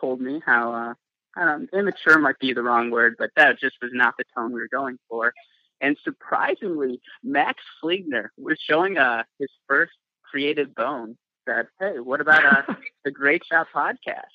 told 0.00 0.20
me 0.20 0.42
how 0.44 0.72
uh, 0.72 0.94
I 1.36 1.44
don't 1.44 1.70
immature 1.72 2.18
might 2.18 2.40
be 2.40 2.52
the 2.52 2.62
wrong 2.62 2.90
word, 2.90 3.14
but 3.18 3.30
that 3.36 3.60
just 3.60 3.76
was 3.80 3.92
not 3.94 4.14
the 4.18 4.24
tone 4.36 4.52
we 4.52 4.60
were 4.60 4.68
going 4.68 4.98
for. 5.08 5.32
And 5.80 5.96
surprisingly, 6.04 7.00
Max 7.22 7.62
Fliegner 7.82 8.28
was 8.36 8.58
showing 8.60 8.98
uh, 8.98 9.22
his 9.38 9.48
first 9.68 9.92
creative 10.30 10.74
bone 10.74 11.16
said, 11.48 11.66
"Hey, 11.78 11.98
what 11.98 12.20
about 12.20 12.44
uh, 12.44 12.74
the 13.04 13.10
Great 13.10 13.42
Shot 13.44 13.66
podcast?" 13.74 14.32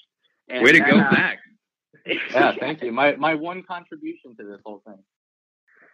And 0.49 0.63
Way 0.63 0.73
to 0.73 0.79
then, 0.79 0.89
go, 0.89 0.97
uh, 0.97 1.11
Max! 1.11 1.41
yeah, 2.31 2.53
thank 2.59 2.81
you. 2.81 2.91
My 2.91 3.15
my 3.15 3.35
one 3.35 3.63
contribution 3.63 4.35
to 4.37 4.43
this 4.43 4.59
whole 4.65 4.81
thing. 4.85 4.99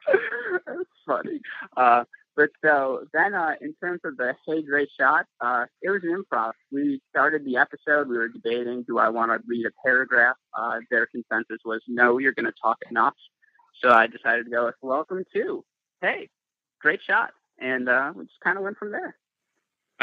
That's 0.66 0.80
funny. 1.06 1.40
Uh, 1.78 2.04
but 2.36 2.50
so 2.64 3.06
then, 3.14 3.34
uh, 3.34 3.54
in 3.62 3.76
terms 3.82 4.02
of 4.04 4.18
the 4.18 4.36
Hey 4.46 4.64
Great 4.64 4.90
Shot, 5.00 5.26
uh, 5.40 5.66
it 5.82 5.90
was 5.90 6.02
an 6.04 6.24
improv. 6.24 6.54
We 6.72 7.02
started 7.10 7.46
the 7.46 7.58
episode. 7.58 8.08
We 8.08 8.18
were 8.18 8.28
debating, 8.28 8.84
do 8.84 8.98
I 8.98 9.10
want 9.10 9.32
to 9.32 9.40
read 9.48 9.66
a 9.66 9.72
paragraph? 9.86 10.36
Uh, 10.58 10.80
their 10.90 11.06
consensus 11.06 11.60
was, 11.64 11.82
no, 11.88 12.18
you're 12.18 12.34
going 12.34 12.48
to 12.48 12.54
talk 12.60 12.78
enough. 12.90 13.14
So 13.82 13.92
I 13.92 14.08
decided 14.08 14.46
to 14.46 14.52
go 14.52 14.66
with 14.66 14.76
welcome 14.82 15.24
to 15.34 15.64
Hey, 16.02 16.30
Great 16.82 17.02
Shot, 17.08 17.32
and 17.60 17.88
uh, 17.88 18.14
we 18.16 18.26
just 18.26 18.40
kind 18.44 18.58
of 18.58 18.64
went 18.64 18.78
from 18.78 18.92
there. 18.92 19.16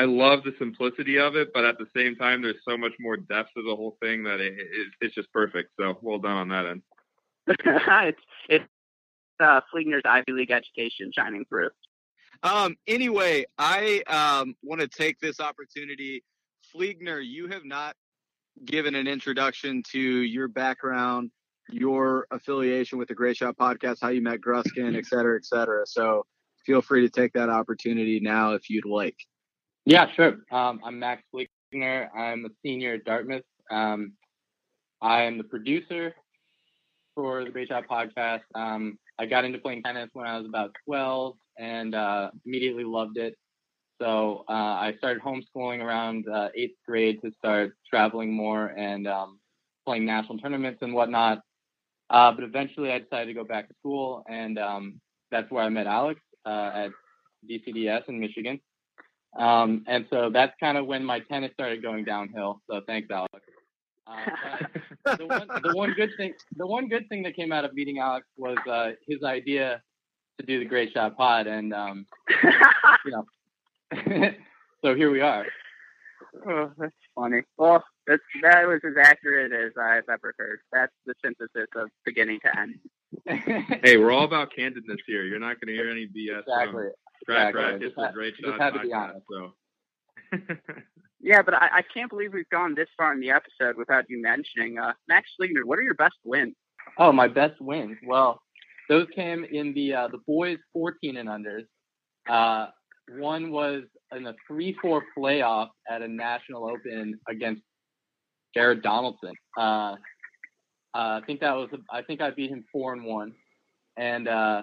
I 0.01 0.05
love 0.05 0.45
the 0.45 0.55
simplicity 0.59 1.19
of 1.19 1.37
it, 1.37 1.53
but 1.53 1.67
at 1.67 1.77
the 1.77 1.87
same 1.95 2.17
time, 2.17 2.41
there's 2.41 2.63
so 2.67 2.79
much 2.79 2.95
more 2.99 3.19
depth 3.19 3.51
to 3.55 3.63
the 3.63 3.77
whole 3.77 3.99
thing 4.01 4.25
that 4.25 4.41
it, 4.41 4.55
it, 4.55 4.87
it's 5.03 5.15
just 5.15 5.31
perfect. 5.31 5.73
So 5.79 5.99
well 6.01 6.19
done 6.19 6.37
on 6.37 6.49
that 6.49 6.65
end. 6.65 6.83
it's 7.47 8.23
it's 8.49 8.65
uh, 9.41 9.61
Fliegner's 9.71 10.01
Ivy 10.07 10.33
League 10.33 10.51
education 10.51 11.13
shining 11.15 11.45
through. 11.51 11.69
Um, 12.43 12.77
anyway, 12.87 13.45
I 13.59 14.03
um, 14.07 14.55
want 14.63 14.81
to 14.81 14.89
take 14.89 15.21
this 15.21 15.39
opportunity. 15.39 16.25
Fliegner, 16.75 17.23
you 17.23 17.49
have 17.49 17.67
not 17.67 17.95
given 18.65 18.95
an 18.95 19.07
introduction 19.07 19.83
to 19.91 20.01
your 20.01 20.49
background, 20.49 21.31
your 21.71 22.27
affiliation 22.31 22.99
with 22.99 23.09
the 23.09 23.15
Great 23.15 23.37
Shot 23.37 23.59
podcast, 23.59 23.99
how 24.01 24.09
you 24.09 24.23
met 24.23 24.41
Gruskin, 24.41 24.97
et 24.97 25.05
cetera, 25.05 25.37
et 25.37 25.45
cetera. 25.45 25.87
So 25.87 26.25
feel 26.65 26.81
free 26.81 27.03
to 27.03 27.11
take 27.11 27.35
that 27.35 27.51
opportunity 27.51 28.19
now 28.19 28.55
if 28.55 28.71
you'd 28.71 28.87
like. 28.87 29.17
Yeah, 29.87 30.07
sure. 30.15 30.39
Um, 30.53 30.81
I'm 30.85 30.99
Max 30.99 31.23
Fliegner. 31.35 32.09
I'm 32.15 32.45
a 32.45 32.51
senior 32.63 32.95
at 32.95 33.05
Dartmouth. 33.05 33.43
Um, 33.71 34.13
I 35.01 35.23
am 35.23 35.39
the 35.39 35.45
producer 35.45 36.15
for 37.15 37.45
the 37.45 37.51
Great 37.51 37.69
Shot 37.69 37.85
podcast. 37.89 38.43
Um, 38.55 38.99
I 39.19 39.27
got 39.27 39.45
into 39.45 39.59
playing 39.59 39.83
tennis 39.83 40.11
when 40.13 40.27
I 40.27 40.37
was 40.39 40.47
about 40.47 40.73
12 40.85 41.35
and 41.59 41.95
uh, 41.95 42.31
immediately 42.45 42.85
loved 42.85 43.17
it. 43.17 43.35
So 44.01 44.45
uh, 44.49 44.53
I 44.53 44.95
started 44.99 45.23
homeschooling 45.23 45.81
around 45.83 46.27
uh, 46.29 46.49
eighth 46.55 46.77
grade 46.87 47.21
to 47.23 47.33
start 47.39 47.73
traveling 47.89 48.33
more 48.33 48.67
and 48.67 49.07
um, 49.09 49.39
playing 49.87 50.05
national 50.07 50.39
tournaments 50.39 50.81
and 50.83 50.95
whatnot. 50.95 51.41
Uh, 52.11 52.33
but 52.33 52.45
eventually, 52.45 52.91
I 52.93 52.99
decided 52.99 53.27
to 53.27 53.35
go 53.35 53.45
back 53.45 53.69
to 53.69 53.75
school, 53.79 54.25
and 54.29 54.59
um, 54.59 55.01
that's 55.31 55.51
where 55.51 55.63
I 55.63 55.69
met 55.69 55.87
Alex 55.87 56.21
uh, 56.45 56.71
at 56.75 56.91
DCDS 57.49 58.09
in 58.09 58.19
Michigan. 58.19 58.61
Um, 59.39 59.85
and 59.87 60.07
so 60.11 60.31
that's 60.33 60.53
kind 60.59 60.77
of 60.77 60.87
when 60.87 61.05
my 61.05 61.21
tennis 61.21 61.53
started 61.53 61.83
going 61.83 62.05
downhill. 62.05 62.61
So 62.69 62.81
thanks, 62.87 63.09
Alex. 63.11 63.33
Uh, 64.07 64.67
the, 65.17 65.27
one, 65.27 65.49
the, 65.63 65.73
one, 65.75 65.95
good 65.95 66.11
thing, 66.17 66.33
the 66.57 66.67
one 66.67 66.89
good 66.89 67.09
thing 67.09 67.23
that 67.23 67.37
came 67.37 67.53
out 67.53 67.65
of 67.65 67.73
meeting 67.75 67.99
Alex 67.99 68.27
was 68.37 68.59
uh, 68.69 68.91
his 69.07 69.23
idea 69.23 69.81
to 70.41 70.47
do 70.47 70.59
the 70.59 70.65
Great 70.65 70.93
Shot 70.93 71.17
Pod, 71.17 71.47
and 71.47 71.73
um, 71.73 72.07
you 73.05 73.13
know, 73.13 73.25
so 74.83 74.95
here 74.95 75.11
we 75.11 75.21
are. 75.21 75.47
Oh, 76.47 76.71
that's 76.79 76.95
funny. 77.15 77.43
Well, 77.59 77.85
that's 78.07 78.23
that 78.43 78.67
was 78.67 78.81
as 78.85 78.95
accurate 79.01 79.53
as 79.53 79.73
I've 79.81 80.09
ever 80.09 80.35
heard. 80.39 80.61
That's 80.73 80.93
the 81.07 81.15
synthesis 81.25 81.69
of 81.77 81.89
beginning 82.05 82.41
to 82.45 82.59
end. 82.59 83.81
hey, 83.85 83.97
we're 83.97 84.13
all 84.13 84.25
about 84.25 84.53
candidness 84.57 84.99
here. 85.07 85.25
You're 85.25 85.41
not 85.41 85.61
going 85.61 85.69
to 85.69 85.75
hear 85.75 85.91
any 85.91 86.07
BS. 86.07 86.41
Exactly. 86.41 86.85
Track 87.31 87.55
exactly. 87.55 87.87
It's 87.87 87.97
a 87.99 88.13
great 88.13 88.35
shot. 88.43 88.61
Had 88.61 88.75
to 88.75 88.81
be 88.81 88.93
honest. 88.93 89.27
So. 89.31 89.53
yeah, 91.21 91.43
but 91.43 91.55
I, 91.55 91.69
I, 91.79 91.83
can't 91.93 92.09
believe 92.09 92.33
we've 92.33 92.49
gone 92.51 92.75
this 92.75 92.89
far 92.97 93.13
in 93.13 93.21
the 93.21 93.31
episode 93.31 93.77
without 93.77 94.05
you 94.09 94.23
mentioning 94.23 94.79
uh, 94.79 94.93
Max 95.09 95.29
Fliegner. 95.41 95.65
What 95.65 95.79
are 95.79 95.83
your 95.83 95.95
best 95.95 96.15
wins? 96.25 96.55
Oh, 96.99 97.13
my 97.13 97.29
best 97.29 97.61
wins. 97.61 97.97
Well, 98.07 98.41
those 98.89 99.07
came 99.15 99.45
in 99.45 99.73
the 99.75 99.95
uh, 99.95 100.09
the 100.09 100.19
boys 100.27 100.59
14 100.73 101.17
and 101.17 101.29
unders. 101.29 101.67
Uh, 102.29 102.71
one 103.19 103.51
was 103.51 103.83
in 104.15 104.27
a 104.27 104.35
3-4 104.51 105.01
playoff 105.17 105.69
at 105.89 106.03
a 106.03 106.09
national 106.09 106.69
open 106.69 107.19
against 107.29 107.63
Jared 108.55 108.83
Donaldson. 108.83 109.33
Uh, 109.57 109.95
uh, 110.95 111.19
I 111.19 111.21
think 111.27 111.41
that 111.41 111.55
was 111.55 111.69
I 111.91 112.03
think 112.03 112.21
I 112.21 112.31
beat 112.31 112.51
him 112.51 112.65
four 112.73 112.93
and 112.93 113.05
one, 113.05 113.33
and 113.97 114.27
uh, 114.27 114.63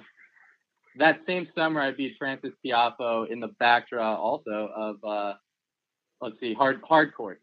that 1.00 1.22
same 1.27 1.48
summer 1.56 1.82
I 1.82 1.92
beat 1.92 2.16
Frances 2.18 2.54
Tiafoe 2.66 3.30
in 3.30 3.39
the 3.39 3.50
back 3.60 3.89
draw 3.89 4.16
also 4.16 4.70
of 4.75 4.96
uh, 5.04 5.34
let's 6.22 6.39
see 6.39 6.54
hard 6.54 6.82
hard 6.88 7.13
court 7.13 7.42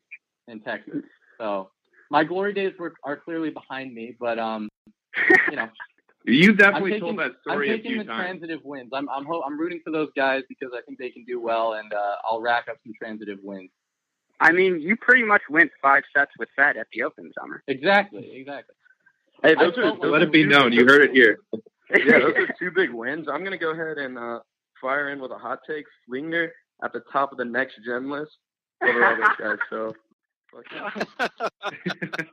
in 0.48 0.60
Texas. 0.60 1.02
So 1.38 1.70
my 2.10 2.24
glory 2.24 2.54
days 2.54 2.72
were 2.78 2.94
are 3.04 3.16
clearly 3.16 3.50
behind 3.50 3.94
me, 3.94 4.16
but 4.18 4.38
um, 4.38 4.68
you 5.50 5.56
know 5.56 5.68
you 6.24 6.52
definitely 6.52 6.92
taking, 6.92 7.06
told 7.06 7.18
that 7.18 7.32
story 7.42 7.70
I'm 7.70 7.76
taking 7.76 7.98
the 7.98 8.04
times. 8.04 8.20
transitive 8.20 8.60
wins. 8.64 8.90
I'm 8.92 9.08
I'm 9.08 9.24
ho- 9.24 9.42
I'm 9.44 9.58
rooting 9.58 9.80
for 9.84 9.90
those 9.90 10.08
guys 10.16 10.42
because 10.48 10.70
I 10.76 10.80
think 10.82 10.98
they 10.98 11.10
can 11.10 11.24
do 11.24 11.40
well, 11.40 11.74
and 11.74 11.92
uh, 11.92 12.16
I'll 12.28 12.40
rack 12.40 12.66
up 12.68 12.76
some 12.84 12.92
transitive 13.00 13.38
wins. 13.42 13.70
I 14.40 14.52
mean, 14.52 14.80
you 14.80 14.96
pretty 14.96 15.22
much 15.22 15.42
went 15.48 15.70
five 15.80 16.02
sets 16.14 16.32
with 16.38 16.48
Fed 16.56 16.76
at 16.76 16.86
the 16.92 17.02
Open 17.04 17.30
Summer. 17.38 17.62
Exactly, 17.68 18.32
exactly. 18.34 18.74
Hey, 19.42 19.54
those 19.54 19.76
are, 19.78 19.96
those 19.96 20.10
let 20.10 20.22
it 20.22 20.32
be 20.32 20.44
known. 20.44 20.72
You 20.72 20.86
heard 20.86 21.02
it 21.02 21.12
here. 21.12 21.38
Yeah, 21.90 22.18
those 22.18 22.34
are 22.36 22.54
two 22.58 22.70
big 22.70 22.90
wins. 22.90 23.28
I'm 23.28 23.44
gonna 23.44 23.58
go 23.58 23.70
ahead 23.70 23.98
and 23.98 24.18
uh, 24.18 24.40
fire 24.80 25.10
in 25.10 25.20
with 25.20 25.30
a 25.30 25.38
hot 25.38 25.60
take. 25.68 25.84
Fliegner 26.08 26.48
at 26.82 26.92
the 26.92 27.02
top 27.12 27.32
of 27.32 27.38
the 27.38 27.44
next 27.44 27.78
gen 27.84 28.10
list 28.10 28.32
over 28.82 29.04
all 29.04 29.16
those 29.16 29.36
guys. 29.38 29.58
So. 29.70 29.94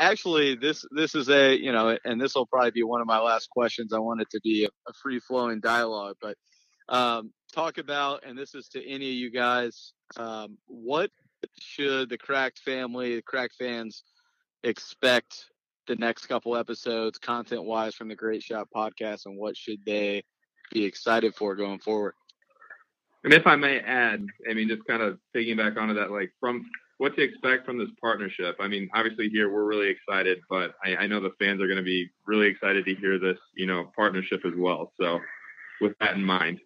actually 0.00 0.56
this 0.56 0.84
this 0.96 1.14
is 1.14 1.28
a 1.28 1.56
you 1.56 1.70
know 1.72 1.96
and 2.04 2.20
this 2.20 2.34
will 2.34 2.46
probably 2.46 2.70
be 2.70 2.82
one 2.82 3.00
of 3.00 3.06
my 3.06 3.18
last 3.18 3.48
questions 3.50 3.92
i 3.92 3.98
want 3.98 4.20
it 4.20 4.28
to 4.30 4.40
be 4.42 4.64
a, 4.64 4.68
a 4.88 4.92
free 5.02 5.20
flowing 5.20 5.60
dialogue 5.60 6.16
but 6.20 6.36
um, 6.88 7.30
talk 7.54 7.78
about 7.78 8.24
and 8.26 8.36
this 8.36 8.54
is 8.54 8.66
to 8.68 8.84
any 8.84 9.08
of 9.08 9.14
you 9.14 9.30
guys 9.30 9.92
um, 10.16 10.58
what 10.66 11.10
should 11.60 12.08
the 12.08 12.18
cracked 12.18 12.58
family 12.58 13.14
the 13.14 13.22
cracked 13.22 13.54
fans 13.58 14.02
expect 14.64 15.46
the 15.90 15.96
next 15.96 16.26
couple 16.26 16.56
episodes 16.56 17.18
content 17.18 17.64
wise 17.64 17.94
from 17.94 18.08
the 18.08 18.14
great 18.14 18.42
shot 18.42 18.68
podcast 18.74 19.26
and 19.26 19.36
what 19.36 19.56
should 19.56 19.84
they 19.84 20.22
be 20.72 20.84
excited 20.84 21.34
for 21.34 21.56
going 21.56 21.80
forward 21.80 22.14
and 23.24 23.32
if 23.32 23.46
i 23.46 23.56
may 23.56 23.80
add 23.80 24.24
i 24.48 24.54
mean 24.54 24.68
just 24.68 24.84
kind 24.86 25.02
of 25.02 25.18
piggyback 25.34 25.76
onto 25.76 25.94
that 25.94 26.10
like 26.10 26.32
from 26.38 26.64
what 27.00 27.16
to 27.16 27.22
expect 27.22 27.64
from 27.64 27.78
this 27.78 27.88
partnership. 27.98 28.56
I 28.60 28.68
mean, 28.68 28.90
obviously 28.94 29.30
here 29.30 29.50
we're 29.50 29.64
really 29.64 29.88
excited, 29.88 30.40
but 30.50 30.74
I, 30.84 30.96
I 30.96 31.06
know 31.06 31.18
the 31.18 31.32
fans 31.38 31.62
are 31.62 31.66
going 31.66 31.78
to 31.78 31.82
be 31.82 32.10
really 32.26 32.46
excited 32.46 32.84
to 32.84 32.94
hear 32.94 33.18
this, 33.18 33.38
you 33.54 33.64
know, 33.64 33.90
partnership 33.96 34.42
as 34.44 34.52
well. 34.54 34.92
So 35.00 35.18
with 35.80 35.94
that 36.00 36.16
in 36.16 36.22
mind. 36.22 36.60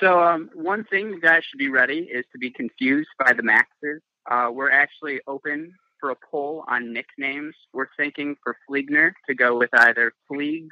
So 0.00 0.22
um, 0.22 0.50
one 0.52 0.84
thing 0.84 1.08
you 1.08 1.18
guys 1.18 1.44
should 1.44 1.56
be 1.56 1.70
ready 1.70 2.00
is 2.00 2.26
to 2.32 2.38
be 2.38 2.50
confused 2.50 3.08
by 3.18 3.32
the 3.32 3.42
maxes. 3.42 4.02
Uh, 4.30 4.50
we're 4.52 4.70
actually 4.70 5.22
open 5.26 5.72
for 6.00 6.10
a 6.10 6.16
poll 6.30 6.64
on 6.68 6.92
nicknames. 6.92 7.54
We're 7.72 7.88
thinking 7.96 8.36
for 8.42 8.56
Fliegner 8.68 9.12
to 9.28 9.34
go 9.34 9.56
with 9.58 9.70
either 9.72 10.12
Fleegs, 10.30 10.68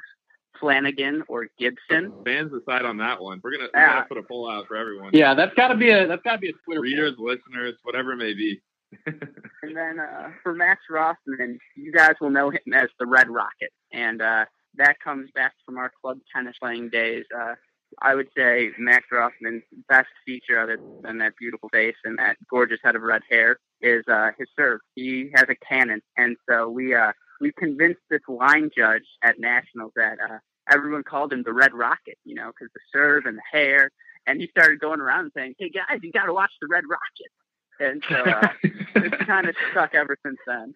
Flanagan, 0.59 1.23
or 1.27 1.47
Gibson. 1.59 2.13
Fans 2.25 2.51
decide 2.51 2.85
on 2.85 2.97
that 2.97 3.21
one. 3.21 3.39
We're 3.43 3.57
gonna, 3.57 3.69
we're 3.73 3.87
gonna 3.87 4.05
put 4.07 4.17
a 4.17 4.23
poll 4.23 4.49
out 4.49 4.67
for 4.67 4.75
everyone. 4.75 5.11
Yeah, 5.13 5.33
that's 5.33 5.53
gotta 5.55 5.75
be 5.75 5.89
a 5.89 6.07
that's 6.07 6.23
gotta 6.23 6.39
be 6.39 6.49
a 6.49 6.53
Twitter. 6.65 6.81
Readers, 6.81 7.15
poll. 7.17 7.27
listeners, 7.27 7.75
whatever 7.83 8.13
it 8.13 8.17
may 8.17 8.33
be. 8.33 8.61
and 9.05 9.75
then 9.75 9.99
uh, 9.99 10.29
for 10.43 10.53
Max 10.53 10.81
Rothman, 10.89 11.59
you 11.75 11.91
guys 11.91 12.13
will 12.21 12.29
know 12.29 12.49
him 12.49 12.73
as 12.73 12.87
the 12.99 13.05
Red 13.05 13.29
Rocket, 13.29 13.71
and 13.91 14.21
uh, 14.21 14.45
that 14.75 14.99
comes 15.03 15.29
back 15.35 15.53
from 15.65 15.77
our 15.77 15.91
club 16.01 16.19
tennis 16.33 16.55
playing 16.61 16.89
days. 16.89 17.25
Uh, 17.37 17.55
I 18.01 18.15
would 18.15 18.27
say 18.35 18.71
Max 18.77 19.05
Rothman's 19.11 19.63
best 19.89 20.09
feature, 20.25 20.59
other 20.59 20.77
than 21.03 21.17
that 21.19 21.33
beautiful 21.39 21.69
face 21.69 21.95
and 22.03 22.17
that 22.19 22.37
gorgeous 22.49 22.79
head 22.83 22.95
of 22.95 23.01
red 23.01 23.21
hair, 23.29 23.59
is 23.81 24.03
uh, 24.07 24.31
his 24.37 24.47
serve. 24.55 24.79
He 24.95 25.29
has 25.35 25.45
a 25.49 25.55
cannon, 25.67 26.01
and 26.17 26.35
so 26.49 26.69
we 26.69 26.95
uh, 26.95 27.11
we 27.41 27.51
convinced 27.53 28.01
this 28.09 28.21
line 28.27 28.69
judge 28.75 29.05
at 29.23 29.39
nationals 29.39 29.91
that 29.95 30.17
uh, 30.19 30.37
everyone 30.71 31.03
called 31.03 31.33
him 31.33 31.43
the 31.43 31.53
Red 31.53 31.73
Rocket, 31.73 32.17
you 32.25 32.35
know, 32.35 32.47
because 32.47 32.71
the 32.73 32.81
serve 32.91 33.25
and 33.25 33.37
the 33.37 33.57
hair. 33.57 33.91
And 34.25 34.41
he 34.41 34.47
started 34.47 34.81
going 34.81 34.99
around 34.99 35.31
saying, 35.35 35.55
"Hey 35.57 35.69
guys, 35.69 35.99
you 36.01 36.11
got 36.11 36.25
to 36.25 36.33
watch 36.33 36.51
the 36.61 36.67
Red 36.69 36.83
Rocket." 36.89 37.31
and 37.79 38.03
so 38.09 38.15
uh, 38.15 38.47
it's 38.63 39.23
kind 39.25 39.47
of 39.47 39.55
stuck 39.71 39.93
ever 39.93 40.17
since 40.25 40.37
then. 40.45 40.73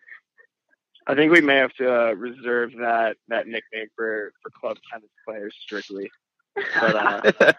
I 1.07 1.15
think 1.15 1.31
we 1.31 1.41
may 1.41 1.55
have 1.55 1.73
to 1.73 1.93
uh, 1.93 2.11
reserve 2.13 2.71
that 2.79 3.17
that 3.27 3.47
nickname 3.47 3.87
for 3.95 4.31
for 4.41 4.51
club 4.59 4.77
tennis 4.91 5.09
players 5.27 5.55
strictly. 5.61 6.09
But, 6.55 6.95
uh, 6.95 7.53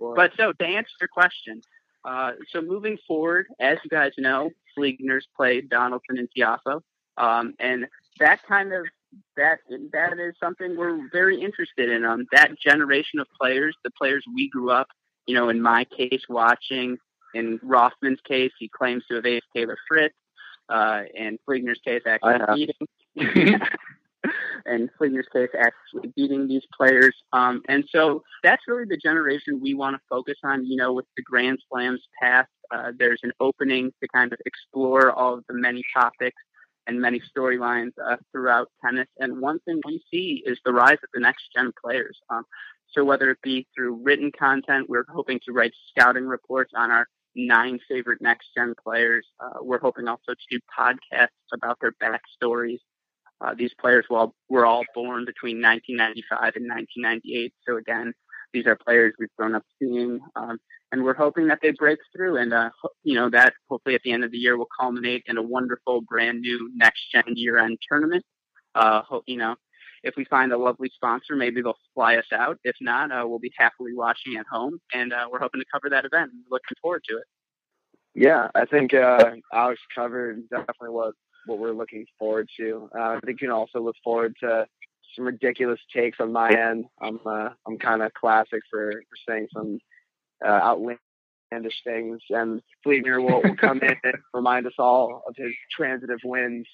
but 0.16 0.32
so 0.36 0.52
to 0.52 0.64
answer 0.64 0.90
your 1.00 1.08
question, 1.08 1.62
uh, 2.04 2.32
so 2.50 2.60
moving 2.60 2.98
forward, 3.06 3.46
as 3.60 3.78
you 3.82 3.90
guys 3.90 4.12
know, 4.18 4.50
Fliegner's 4.76 5.26
played 5.36 5.68
Donaldson 5.70 6.18
and 6.18 6.28
Tiafoe, 6.36 6.80
um, 7.16 7.54
and 7.58 7.86
that 8.20 8.42
kind 8.46 8.72
of 8.72 8.86
that 9.36 9.58
that 9.92 10.18
is 10.18 10.34
something 10.38 10.76
we're 10.76 11.08
very 11.12 11.40
interested 11.40 11.90
in. 11.90 12.04
Um, 12.04 12.26
that 12.32 12.58
generation 12.58 13.20
of 13.20 13.26
players, 13.40 13.76
the 13.84 13.90
players 13.90 14.24
we 14.34 14.48
grew 14.50 14.70
up, 14.70 14.88
you 15.26 15.34
know, 15.34 15.48
in 15.48 15.62
my 15.62 15.84
case, 15.84 16.22
watching 16.28 16.98
in 17.34 17.58
Rothman's 17.62 18.20
case, 18.26 18.52
he 18.58 18.68
claims 18.68 19.04
to 19.08 19.16
have 19.16 19.24
aced 19.24 19.40
Taylor 19.54 19.78
Fritz. 19.88 20.14
Uh, 20.66 21.02
in 21.14 21.38
Fliegner's 21.46 21.80
case, 21.84 22.00
actually 22.06 22.38
beating. 23.14 23.60
and 24.66 24.90
Fliegner's 25.00 25.28
case, 25.32 25.50
actually 25.58 26.12
beating 26.16 26.48
these 26.48 26.64
players. 26.76 27.14
Um, 27.32 27.62
and 27.68 27.84
so 27.90 28.22
that's 28.42 28.62
really 28.66 28.84
the 28.88 28.96
generation 28.96 29.60
we 29.60 29.74
want 29.74 29.96
to 29.96 30.00
focus 30.08 30.36
on. 30.44 30.66
You 30.66 30.76
know, 30.76 30.92
with 30.92 31.06
the 31.16 31.22
Grand 31.22 31.58
Slams 31.70 32.02
past, 32.20 32.48
uh, 32.74 32.92
there's 32.98 33.20
an 33.22 33.32
opening 33.40 33.92
to 34.02 34.08
kind 34.14 34.32
of 34.32 34.38
explore 34.46 35.12
all 35.12 35.34
of 35.34 35.44
the 35.48 35.54
many 35.54 35.82
topics 35.94 36.40
and 36.86 37.00
many 37.00 37.20
storylines 37.34 37.92
uh, 38.04 38.16
throughout 38.32 38.68
tennis. 38.84 39.08
And 39.18 39.40
one 39.40 39.58
thing 39.60 39.80
we 39.86 40.02
see 40.10 40.42
is 40.44 40.58
the 40.64 40.72
rise 40.72 40.98
of 41.02 41.08
the 41.14 41.20
next 41.20 41.44
gen 41.56 41.72
players. 41.82 42.18
Um, 42.30 42.44
so 42.92 43.04
whether 43.04 43.30
it 43.30 43.38
be 43.42 43.66
through 43.74 44.00
written 44.02 44.30
content, 44.38 44.88
we're 44.88 45.04
hoping 45.08 45.40
to 45.46 45.52
write 45.52 45.72
scouting 45.90 46.26
reports 46.26 46.72
on 46.76 46.90
our 46.90 47.06
nine 47.34 47.80
favorite 47.88 48.20
next 48.20 48.48
gen 48.56 48.74
players. 48.82 49.26
Uh, 49.40 49.58
we're 49.60 49.80
hoping 49.80 50.08
also 50.08 50.32
to 50.32 50.36
do 50.50 50.60
podcasts 50.78 51.28
about 51.52 51.78
their 51.80 51.92
backstories. 52.02 52.78
Uh, 53.44 53.54
these 53.56 53.72
players 53.78 54.06
well, 54.08 54.34
were 54.48 54.64
all 54.64 54.84
born 54.94 55.24
between 55.24 55.60
1995 55.60 56.56
and 56.56 56.68
1998. 56.68 57.52
So 57.66 57.76
again, 57.76 58.14
these 58.54 58.66
are 58.66 58.76
players 58.76 59.12
we've 59.18 59.34
grown 59.36 59.54
up 59.54 59.64
seeing, 59.78 60.20
um, 60.36 60.58
and 60.92 61.04
we're 61.04 61.14
hoping 61.14 61.48
that 61.48 61.58
they 61.60 61.72
break 61.72 61.98
through, 62.14 62.36
and 62.36 62.54
uh, 62.54 62.70
you 63.02 63.14
know 63.14 63.28
that 63.30 63.52
hopefully 63.68 63.96
at 63.96 64.02
the 64.04 64.12
end 64.12 64.24
of 64.24 64.30
the 64.30 64.38
year 64.38 64.56
will 64.56 64.68
culminate 64.78 65.24
in 65.26 65.36
a 65.36 65.42
wonderful 65.42 66.02
brand 66.02 66.40
new 66.40 66.70
next 66.76 67.02
gen 67.12 67.24
year 67.34 67.58
end 67.58 67.78
tournament. 67.86 68.24
Uh, 68.76 69.02
hope, 69.02 69.24
you 69.26 69.36
know, 69.36 69.56
if 70.04 70.14
we 70.16 70.24
find 70.26 70.52
a 70.52 70.58
lovely 70.58 70.90
sponsor, 70.94 71.34
maybe 71.34 71.60
they'll 71.60 71.76
fly 71.94 72.16
us 72.16 72.26
out. 72.32 72.58
If 72.64 72.76
not, 72.80 73.10
uh, 73.10 73.24
we'll 73.26 73.40
be 73.40 73.52
happily 73.58 73.92
watching 73.94 74.36
at 74.36 74.46
home, 74.50 74.78
and 74.92 75.12
uh, 75.12 75.26
we're 75.30 75.40
hoping 75.40 75.60
to 75.60 75.66
cover 75.72 75.90
that 75.90 76.04
event. 76.04 76.30
Looking 76.50 76.76
forward 76.80 77.02
to 77.08 77.16
it. 77.16 77.24
Yeah, 78.14 78.48
I 78.54 78.64
think 78.64 78.94
uh, 78.94 79.32
Alex 79.52 79.80
covered 79.94 80.48
definitely 80.48 80.90
what 80.90 81.14
what 81.46 81.58
we're 81.58 81.72
looking 81.72 82.06
forward 82.18 82.48
to. 82.58 82.88
Uh, 82.96 83.02
I 83.02 83.20
think 83.24 83.40
you 83.40 83.48
can 83.48 83.54
also 83.54 83.80
look 83.80 83.96
forward 84.02 84.34
to 84.40 84.66
some 85.14 85.24
ridiculous 85.24 85.80
takes 85.94 86.18
on 86.20 86.32
my 86.32 86.48
end. 86.50 86.86
I'm 87.00 87.20
uh, 87.26 87.50
I'm 87.66 87.78
kind 87.78 88.02
of 88.02 88.12
classic 88.14 88.60
for, 88.70 88.92
for 88.92 89.16
saying 89.28 89.48
some 89.52 89.78
uh, 90.44 90.48
outlandish 90.48 91.80
things, 91.84 92.20
and 92.30 92.60
Fliegner 92.86 93.22
will, 93.22 93.42
will 93.42 93.56
come 93.56 93.80
in 93.82 93.96
and 94.02 94.14
remind 94.34 94.66
us 94.66 94.74
all 94.78 95.22
of 95.28 95.34
his 95.36 95.52
transitive 95.74 96.18
wins. 96.24 96.66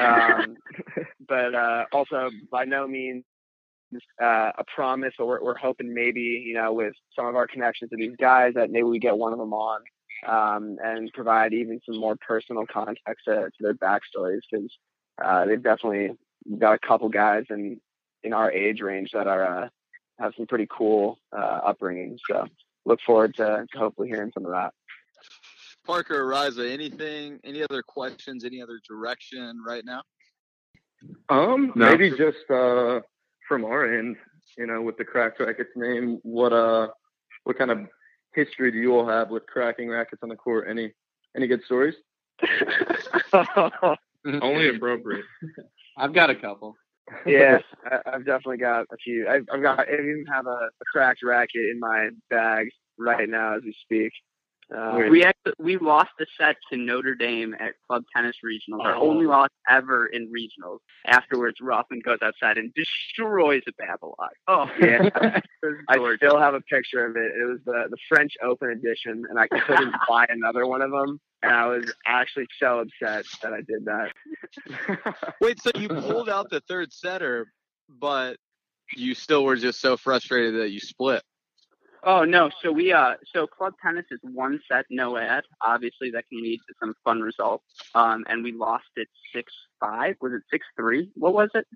Um, 0.00 0.56
but 1.28 1.54
uh, 1.54 1.84
also, 1.92 2.30
by 2.50 2.64
no 2.64 2.86
means 2.86 3.24
uh, 4.22 4.52
a 4.56 4.64
promise, 4.74 5.14
or 5.18 5.26
we're, 5.26 5.44
we're, 5.44 5.58
hoping 5.58 5.92
maybe 5.92 6.20
you 6.20 6.54
know 6.54 6.72
with 6.72 6.94
some 7.16 7.26
of 7.26 7.34
our 7.34 7.46
connections 7.46 7.90
to 7.90 7.96
these 7.96 8.16
guys 8.20 8.54
that 8.54 8.70
maybe 8.70 8.84
we 8.84 8.98
get 8.98 9.16
one 9.16 9.32
of 9.32 9.38
them 9.38 9.52
on 9.52 9.80
um, 10.26 10.76
and 10.82 11.12
provide 11.12 11.52
even 11.52 11.80
some 11.84 11.98
more 11.98 12.16
personal 12.16 12.66
context 12.66 13.24
to, 13.26 13.34
to 13.34 13.50
their 13.60 13.74
backstories 13.74 14.40
because 14.50 14.70
uh, 15.24 15.46
they've 15.46 15.62
definitely 15.62 16.10
got 16.58 16.74
a 16.74 16.78
couple 16.78 17.08
guys 17.08 17.44
in 17.50 17.80
in 18.22 18.32
our 18.32 18.50
age 18.52 18.80
range 18.80 19.10
that 19.12 19.26
are 19.26 19.64
uh, 19.64 19.68
have 20.18 20.32
some 20.36 20.46
pretty 20.46 20.66
cool 20.70 21.18
uh, 21.36 21.60
upbringing. 21.64 22.18
So 22.28 22.46
look 22.84 23.00
forward 23.06 23.34
to, 23.36 23.66
to 23.72 23.78
hopefully 23.78 24.08
hearing 24.08 24.30
some 24.34 24.44
of 24.44 24.52
that. 24.52 24.72
Parker 25.86 26.22
Araiza, 26.24 26.70
anything, 26.70 27.40
any 27.42 27.62
other 27.62 27.82
questions, 27.82 28.44
any 28.44 28.62
other 28.62 28.78
direction 28.86 29.62
right 29.66 29.84
now? 29.84 30.02
Um, 31.30 31.72
no. 31.74 31.90
maybe 31.90 32.10
just 32.10 32.50
uh, 32.50 33.00
from 33.48 33.64
our 33.64 33.98
end, 33.98 34.16
you 34.58 34.66
know, 34.66 34.82
with 34.82 34.98
the 34.98 35.04
Cracked 35.04 35.40
Racquets 35.40 35.70
name, 35.74 36.18
what 36.22 36.52
uh, 36.52 36.88
what 37.44 37.56
kind 37.56 37.70
of 37.70 37.78
history 38.34 38.70
do 38.70 38.78
you 38.78 38.94
all 38.94 39.08
have 39.08 39.30
with 39.30 39.46
cracking 39.46 39.88
rackets 39.88 40.22
on 40.22 40.28
the 40.28 40.36
court? 40.36 40.66
Any 40.68 40.92
any 41.36 41.46
good 41.46 41.62
stories? 41.64 41.94
Only 44.24 44.68
appropriate. 44.68 45.24
I've 45.96 46.14
got 46.14 46.30
a 46.30 46.34
couple. 46.34 46.74
yeah, 47.26 47.58
I, 47.84 48.12
have 48.12 48.24
definitely 48.26 48.58
got 48.58 48.86
a 48.92 48.96
few. 49.02 49.28
I've, 49.28 49.46
I've 49.52 49.62
got. 49.62 49.80
I 49.80 49.84
even 49.92 50.24
have 50.32 50.46
a, 50.46 50.50
a, 50.50 50.84
cracked 50.92 51.20
racket 51.22 51.70
in 51.70 51.78
my 51.80 52.10
bag 52.28 52.68
right 52.98 53.28
now 53.28 53.56
as 53.56 53.62
we 53.62 53.74
speak. 53.82 54.12
Uh, 54.76 55.00
we 55.10 55.24
actually, 55.24 55.52
we 55.58 55.76
lost 55.78 56.10
the 56.18 56.26
set 56.38 56.56
to 56.70 56.76
Notre 56.76 57.14
Dame 57.14 57.54
at 57.54 57.72
Club 57.88 58.04
Tennis 58.14 58.36
Regionals. 58.44 58.84
Our 58.84 58.94
only 58.94 59.26
loss 59.26 59.48
ever 59.68 60.06
in 60.06 60.30
regionals. 60.30 60.78
Afterwards, 61.06 61.56
Rothman 61.60 62.00
goes 62.04 62.18
outside 62.22 62.56
and 62.56 62.72
destroys 62.74 63.62
a 63.66 63.72
Babolat. 63.82 64.28
Oh 64.46 64.70
yeah, 64.80 65.40
I 65.88 66.16
still 66.16 66.38
have 66.38 66.54
a 66.54 66.60
picture 66.62 67.04
of 67.04 67.16
it. 67.16 67.32
It 67.40 67.48
was 67.48 67.58
the 67.64 67.86
the 67.90 67.96
French 68.08 68.34
Open 68.42 68.70
edition, 68.70 69.24
and 69.28 69.38
I 69.38 69.48
couldn't 69.48 69.94
buy 70.08 70.26
another 70.28 70.66
one 70.66 70.82
of 70.82 70.90
them. 70.90 71.20
And 71.42 71.52
I 71.52 71.66
was 71.66 71.90
actually 72.06 72.46
so 72.60 72.80
upset 72.80 73.24
that 73.42 73.52
I 73.52 73.62
did 73.62 73.86
that. 73.86 75.32
Wait, 75.40 75.60
so 75.62 75.70
you 75.74 75.88
pulled 75.88 76.28
out 76.28 76.50
the 76.50 76.60
third 76.68 76.92
setter, 76.92 77.50
but 77.88 78.36
you 78.94 79.14
still 79.14 79.44
were 79.44 79.56
just 79.56 79.80
so 79.80 79.96
frustrated 79.96 80.60
that 80.60 80.70
you 80.70 80.80
split? 80.80 81.22
Oh 82.02 82.24
no, 82.24 82.50
so 82.62 82.72
we 82.72 82.92
uh 82.92 83.14
so 83.32 83.46
club 83.46 83.74
tennis 83.82 84.06
is 84.10 84.20
one 84.22 84.60
set 84.70 84.86
no 84.90 85.16
ad. 85.16 85.44
Obviously 85.60 86.10
that 86.12 86.28
can 86.28 86.42
lead 86.42 86.58
to 86.68 86.74
some 86.80 86.94
fun 87.04 87.20
results. 87.20 87.64
Um 87.94 88.24
and 88.28 88.42
we 88.42 88.52
lost 88.52 88.88
it 88.96 89.08
six 89.34 89.52
five. 89.78 90.16
Was 90.20 90.32
it 90.32 90.42
six 90.50 90.66
three? 90.76 91.10
What 91.14 91.34
was 91.34 91.50
it? 91.54 91.66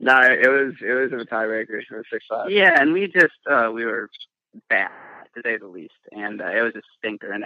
No, 0.00 0.20
it 0.20 0.48
was 0.48 0.74
it 0.80 0.92
was 0.92 1.12
a 1.12 1.24
tiebreaker. 1.26 1.80
It 1.80 1.86
was 1.90 2.04
six 2.12 2.24
five. 2.28 2.50
Yeah, 2.50 2.80
and 2.80 2.92
we 2.92 3.06
just 3.08 3.34
uh 3.50 3.70
we 3.72 3.84
were 3.84 4.08
bad 4.68 4.90
to 5.34 5.42
say 5.44 5.56
the 5.58 5.66
least. 5.66 5.92
And 6.12 6.40
uh, 6.40 6.50
it 6.50 6.62
was 6.62 6.74
a 6.76 6.82
stinker 6.98 7.32
and 7.32 7.44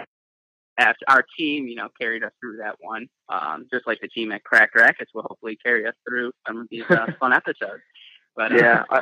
after 0.77 1.05
our 1.07 1.25
team, 1.37 1.67
you 1.67 1.75
know, 1.75 1.89
carried 1.99 2.23
us 2.23 2.31
through 2.39 2.57
that 2.57 2.75
one. 2.79 3.07
Um, 3.29 3.67
just 3.71 3.87
like 3.87 3.99
the 4.01 4.07
team 4.07 4.31
at 4.31 4.43
Crack 4.43 4.75
Rackets 4.75 5.11
will 5.13 5.25
hopefully 5.27 5.57
carry 5.65 5.87
us 5.87 5.95
through 6.07 6.31
some 6.47 6.57
of 6.61 6.67
these 6.69 6.83
uh, 6.89 7.07
fun 7.19 7.33
episodes. 7.33 7.81
But 8.37 8.51
uh, 8.51 8.55
yeah, 8.55 8.83
I, 8.91 9.01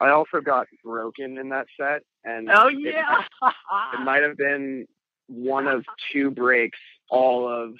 I 0.00 0.10
also 0.10 0.40
got 0.40 0.68
broken 0.82 1.36
in 1.38 1.48
that 1.50 1.66
set, 1.78 2.02
and 2.24 2.48
oh 2.50 2.68
yeah, 2.68 3.18
it, 3.20 3.54
it 3.94 4.04
might 4.04 4.22
have 4.22 4.36
been 4.38 4.86
one 5.26 5.66
of 5.66 5.84
two 6.12 6.30
breaks 6.30 6.78
all 7.10 7.48
of 7.48 7.74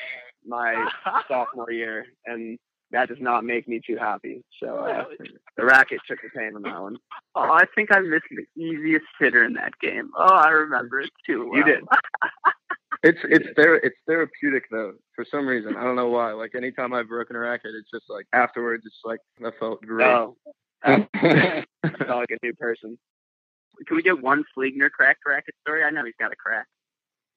my 0.44 0.88
sophomore 1.28 1.70
year, 1.70 2.06
and 2.26 2.58
that 2.90 3.08
does 3.08 3.18
not 3.20 3.44
make 3.44 3.68
me 3.68 3.80
too 3.86 3.96
happy. 3.96 4.44
So 4.60 4.78
uh, 4.78 5.04
the 5.56 5.64
racket 5.64 6.00
took 6.08 6.18
the 6.22 6.28
pain 6.36 6.56
on 6.56 6.62
that 6.62 6.82
one. 6.82 6.96
Oh, 7.36 7.52
I 7.52 7.64
think 7.76 7.90
I 7.92 8.00
missed 8.00 8.26
the 8.30 8.60
easiest 8.60 9.06
hitter 9.20 9.44
in 9.44 9.54
that 9.54 9.78
game. 9.80 10.10
Oh, 10.16 10.34
I 10.34 10.48
remember 10.48 11.00
it 11.00 11.10
too. 11.24 11.48
Well. 11.48 11.58
You 11.58 11.64
did. 11.64 11.84
it's 13.04 13.18
it's 13.24 13.46
ther- 13.56 13.80
it's 13.82 13.96
therapeutic 14.08 14.64
though 14.72 14.94
for 15.14 15.24
some 15.30 15.46
reason. 15.46 15.76
I 15.76 15.84
don't 15.84 15.96
know 15.96 16.08
why. 16.08 16.32
Like 16.32 16.56
anytime 16.56 16.92
I've 16.92 17.08
broken 17.08 17.36
a 17.36 17.40
racket, 17.40 17.72
it's 17.78 17.90
just 17.92 18.06
like 18.08 18.26
afterwards, 18.32 18.82
it's 18.86 19.00
like 19.04 19.20
I 19.44 19.50
felt 19.60 19.82
great. 19.82 20.06
Oh, 20.06 20.36
I 20.84 21.64
felt 21.82 22.08
like 22.08 22.30
a 22.30 22.38
new 22.44 22.54
person. 22.54 22.98
Can 23.86 23.96
we 23.96 24.02
get 24.02 24.22
one 24.22 24.44
Fliegner 24.56 24.90
crack 24.90 25.18
racket 25.26 25.54
story? 25.62 25.84
I 25.84 25.90
know 25.90 26.04
he's 26.04 26.14
got 26.18 26.32
a 26.32 26.36
crack. 26.36 26.66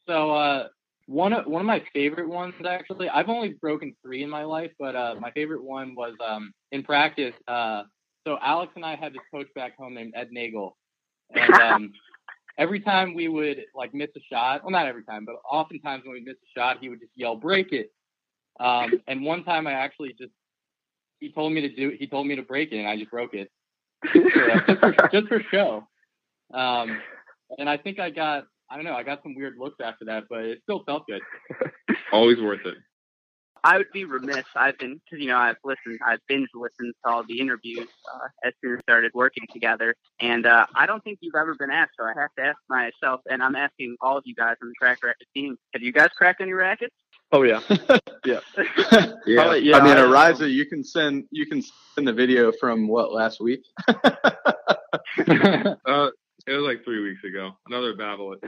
So 0.07 0.31
uh, 0.31 0.67
one 1.09 1.33
of 1.33 1.45
one 1.47 1.61
of 1.61 1.65
my 1.65 1.83
favorite 1.93 2.29
ones 2.29 2.53
actually. 2.67 3.09
I've 3.09 3.29
only 3.29 3.55
broken 3.61 3.95
three 4.03 4.23
in 4.23 4.29
my 4.29 4.43
life, 4.43 4.71
but 4.79 4.95
uh, 4.95 5.15
my 5.19 5.31
favorite 5.31 5.63
one 5.63 5.95
was 5.95 6.13
um, 6.25 6.53
in 6.71 6.83
practice. 6.83 7.33
Uh, 7.47 7.83
so 8.25 8.37
Alex 8.41 8.71
and 8.75 8.85
I 8.85 8.95
had 8.95 9.13
this 9.13 9.21
coach 9.33 9.47
back 9.55 9.75
home 9.77 9.95
named 9.95 10.13
Ed 10.15 10.29
Nagel, 10.31 10.77
and 11.31 11.53
um, 11.61 11.91
every 12.57 12.79
time 12.79 13.15
we 13.15 13.27
would 13.27 13.61
like 13.75 13.93
miss 13.93 14.09
a 14.15 14.19
shot, 14.31 14.63
well, 14.63 14.71
not 14.71 14.85
every 14.85 15.03
time, 15.03 15.25
but 15.25 15.35
oftentimes 15.49 16.03
when 16.05 16.13
we 16.13 16.21
miss 16.21 16.35
a 16.35 16.59
shot, 16.59 16.77
he 16.79 16.89
would 16.89 16.99
just 16.99 17.11
yell, 17.15 17.35
"Break 17.35 17.71
it!" 17.71 17.91
Um, 18.59 19.01
and 19.07 19.23
one 19.23 19.43
time 19.43 19.67
I 19.67 19.73
actually 19.73 20.13
just 20.19 20.33
he 21.19 21.31
told 21.31 21.53
me 21.53 21.61
to 21.61 21.69
do 21.69 21.91
he 21.97 22.07
told 22.07 22.27
me 22.27 22.35
to 22.35 22.41
break 22.41 22.71
it, 22.71 22.77
and 22.79 22.87
I 22.87 22.97
just 22.97 23.11
broke 23.11 23.33
it, 23.33 23.49
yeah, 24.13 24.61
just, 24.67 24.79
for, 24.79 24.95
just 25.11 25.27
for 25.27 25.41
show. 25.51 25.87
Um, 26.53 26.99
and 27.57 27.69
I 27.69 27.77
think 27.77 27.99
I 27.99 28.09
got 28.09 28.45
I 28.69 28.75
don't 28.75 28.85
know 28.85 28.95
I 28.95 29.03
got 29.03 29.21
some 29.23 29.35
weird 29.35 29.55
looks 29.57 29.77
after 29.83 30.05
that, 30.05 30.25
but 30.29 30.39
it 30.39 30.59
still 30.63 30.83
felt 30.85 31.05
good. 31.07 31.21
Always 32.11 32.39
worth 32.39 32.65
it. 32.65 32.75
I 33.63 33.77
would 33.77 33.91
be 33.91 34.05
remiss. 34.05 34.45
I've 34.55 34.77
been, 34.77 35.01
cause, 35.09 35.19
you 35.19 35.27
know, 35.27 35.37
I've 35.37 35.57
listened, 35.63 35.99
I've 36.05 36.19
binge 36.27 36.47
listened 36.53 36.93
to 37.03 37.11
all 37.11 37.23
the 37.27 37.39
interviews 37.39 37.87
uh, 38.13 38.27
as 38.47 38.53
soon 38.63 38.75
as 38.75 38.79
started 38.81 39.11
working 39.13 39.45
together, 39.51 39.95
and 40.19 40.45
uh, 40.45 40.65
I 40.75 40.85
don't 40.85 41.03
think 41.03 41.19
you've 41.21 41.35
ever 41.35 41.55
been 41.55 41.71
asked. 41.71 41.91
So 41.99 42.05
I 42.05 42.13
have 42.19 42.29
to 42.37 42.43
ask 42.43 42.57
myself, 42.69 43.21
and 43.29 43.43
I'm 43.43 43.55
asking 43.55 43.97
all 44.01 44.17
of 44.17 44.23
you 44.25 44.35
guys 44.35 44.55
on 44.61 44.69
the 44.69 44.75
Crack 44.79 44.99
Racket 45.03 45.27
team: 45.35 45.57
Have 45.73 45.81
you 45.81 45.91
guys 45.91 46.09
cracked 46.17 46.41
any 46.41 46.53
rackets? 46.53 46.95
Oh 47.31 47.43
yeah, 47.43 47.59
yeah, 48.25 48.39
yeah. 48.55 49.55
yeah. 49.55 49.77
I 49.77 49.83
mean, 49.83 49.97
Araiza, 49.97 50.51
you 50.51 50.65
can 50.65 50.83
send 50.83 51.25
you 51.29 51.45
can 51.45 51.61
send 51.93 52.07
the 52.07 52.13
video 52.13 52.51
from 52.59 52.87
what 52.87 53.13
last 53.13 53.39
week. 53.39 53.61
uh, 53.87 53.93
it 55.25 56.53
was 56.53 56.63
like 56.63 56.83
three 56.83 57.03
weeks 57.03 57.23
ago. 57.23 57.51
Another 57.67 57.93
Babolat. 57.93 58.39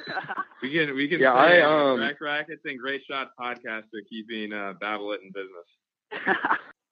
We 0.63 0.73
can 0.73 0.95
we 0.95 1.07
can 1.07 1.19
yeah, 1.19 1.33
I 1.33 1.61
um 1.61 1.99
Rack 1.99 2.19
Rackets 2.19 2.63
and 2.65 2.79
Great 2.79 3.03
Shot 3.07 3.29
podcast 3.39 3.83
are 3.83 4.03
keeping 4.09 4.51
uh, 4.51 4.73
Babolat 4.81 5.17
in 5.21 5.31
business. 5.31 6.37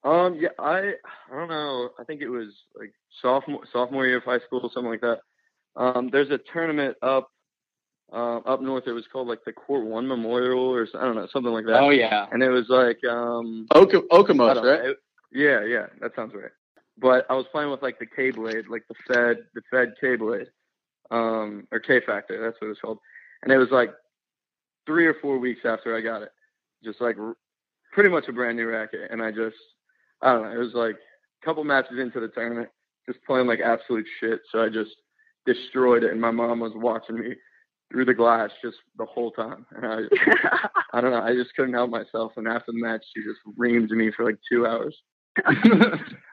um 0.04 0.36
yeah 0.38 0.48
I 0.60 0.92
I 1.30 1.36
don't 1.36 1.48
know 1.48 1.90
I 1.98 2.04
think 2.04 2.22
it 2.22 2.28
was 2.28 2.48
like 2.78 2.92
sophomore 3.20 3.64
sophomore 3.72 4.06
year 4.06 4.18
of 4.18 4.24
high 4.24 4.38
school 4.38 4.70
something 4.72 4.90
like 4.90 5.00
that. 5.00 5.18
Um 5.74 6.08
there's 6.12 6.30
a 6.30 6.38
tournament 6.38 6.96
up 7.02 7.30
uh, 8.12 8.38
up 8.38 8.60
north. 8.60 8.84
It 8.86 8.92
was 8.92 9.04
called 9.12 9.28
like 9.28 9.44
the 9.44 9.52
Court 9.52 9.84
One 9.84 10.06
Memorial 10.06 10.64
or 10.64 10.86
I 10.98 11.04
don't 11.04 11.16
know 11.16 11.28
something 11.32 11.52
like 11.52 11.66
that. 11.66 11.80
Oh 11.80 11.90
yeah. 11.90 12.26
And 12.32 12.42
it 12.42 12.50
was 12.50 12.66
like 12.68 12.98
um, 13.04 13.66
Oka- 13.74 14.02
I 14.10 14.16
Okemos, 14.16 14.62
right? 14.62 14.84
know. 14.84 14.94
Yeah, 15.32 15.64
yeah, 15.64 15.86
that 16.00 16.12
sounds 16.16 16.34
right. 16.34 16.50
But 16.98 17.24
I 17.30 17.34
was 17.34 17.46
playing 17.52 17.70
with 17.70 17.82
like 17.82 17.98
the 17.98 18.06
K 18.06 18.30
blade, 18.30 18.66
like 18.68 18.84
the 18.88 18.94
Fed, 19.06 19.38
the 19.54 19.62
Fed 19.70 19.94
K 20.00 20.16
blade, 20.16 20.48
um, 21.10 21.66
or 21.72 21.80
K 21.80 22.00
Factor. 22.04 22.42
That's 22.42 22.60
what 22.60 22.70
it's 22.70 22.80
called. 22.80 22.98
And 23.42 23.52
it 23.52 23.58
was 23.58 23.70
like 23.70 23.90
three 24.86 25.06
or 25.06 25.14
four 25.22 25.38
weeks 25.38 25.60
after 25.64 25.96
I 25.96 26.00
got 26.00 26.22
it, 26.22 26.30
just 26.84 27.00
like 27.00 27.16
r- 27.18 27.36
pretty 27.92 28.10
much 28.10 28.28
a 28.28 28.32
brand 28.32 28.56
new 28.56 28.66
racket. 28.66 29.10
And 29.10 29.22
I 29.22 29.30
just, 29.30 29.56
I 30.20 30.32
don't 30.32 30.42
know, 30.42 30.52
it 30.52 30.58
was 30.58 30.74
like 30.74 30.96
a 30.96 31.44
couple 31.44 31.64
matches 31.64 31.98
into 31.98 32.20
the 32.20 32.28
tournament, 32.28 32.68
just 33.06 33.24
playing 33.24 33.46
like 33.46 33.60
absolute 33.60 34.06
shit. 34.18 34.40
So 34.52 34.62
I 34.62 34.68
just 34.68 34.90
destroyed 35.46 36.02
it, 36.02 36.10
and 36.12 36.20
my 36.20 36.30
mom 36.30 36.60
was 36.60 36.72
watching 36.74 37.18
me 37.18 37.34
through 37.90 38.04
the 38.04 38.14
glass 38.14 38.50
just 38.62 38.78
the 38.96 39.04
whole 39.04 39.30
time. 39.32 39.66
And 39.72 39.86
I, 39.86 39.98
I 40.92 41.00
don't 41.00 41.10
know, 41.10 41.22
I 41.22 41.34
just 41.34 41.54
couldn't 41.54 41.74
help 41.74 41.90
myself. 41.90 42.32
And 42.36 42.46
after 42.46 42.72
the 42.72 42.80
match, 42.80 43.04
she 43.14 43.22
just 43.22 43.40
reamed 43.58 43.90
me 43.90 44.10
for 44.10 44.24
like 44.24 44.38
two 44.50 44.66
hours. 44.66 44.96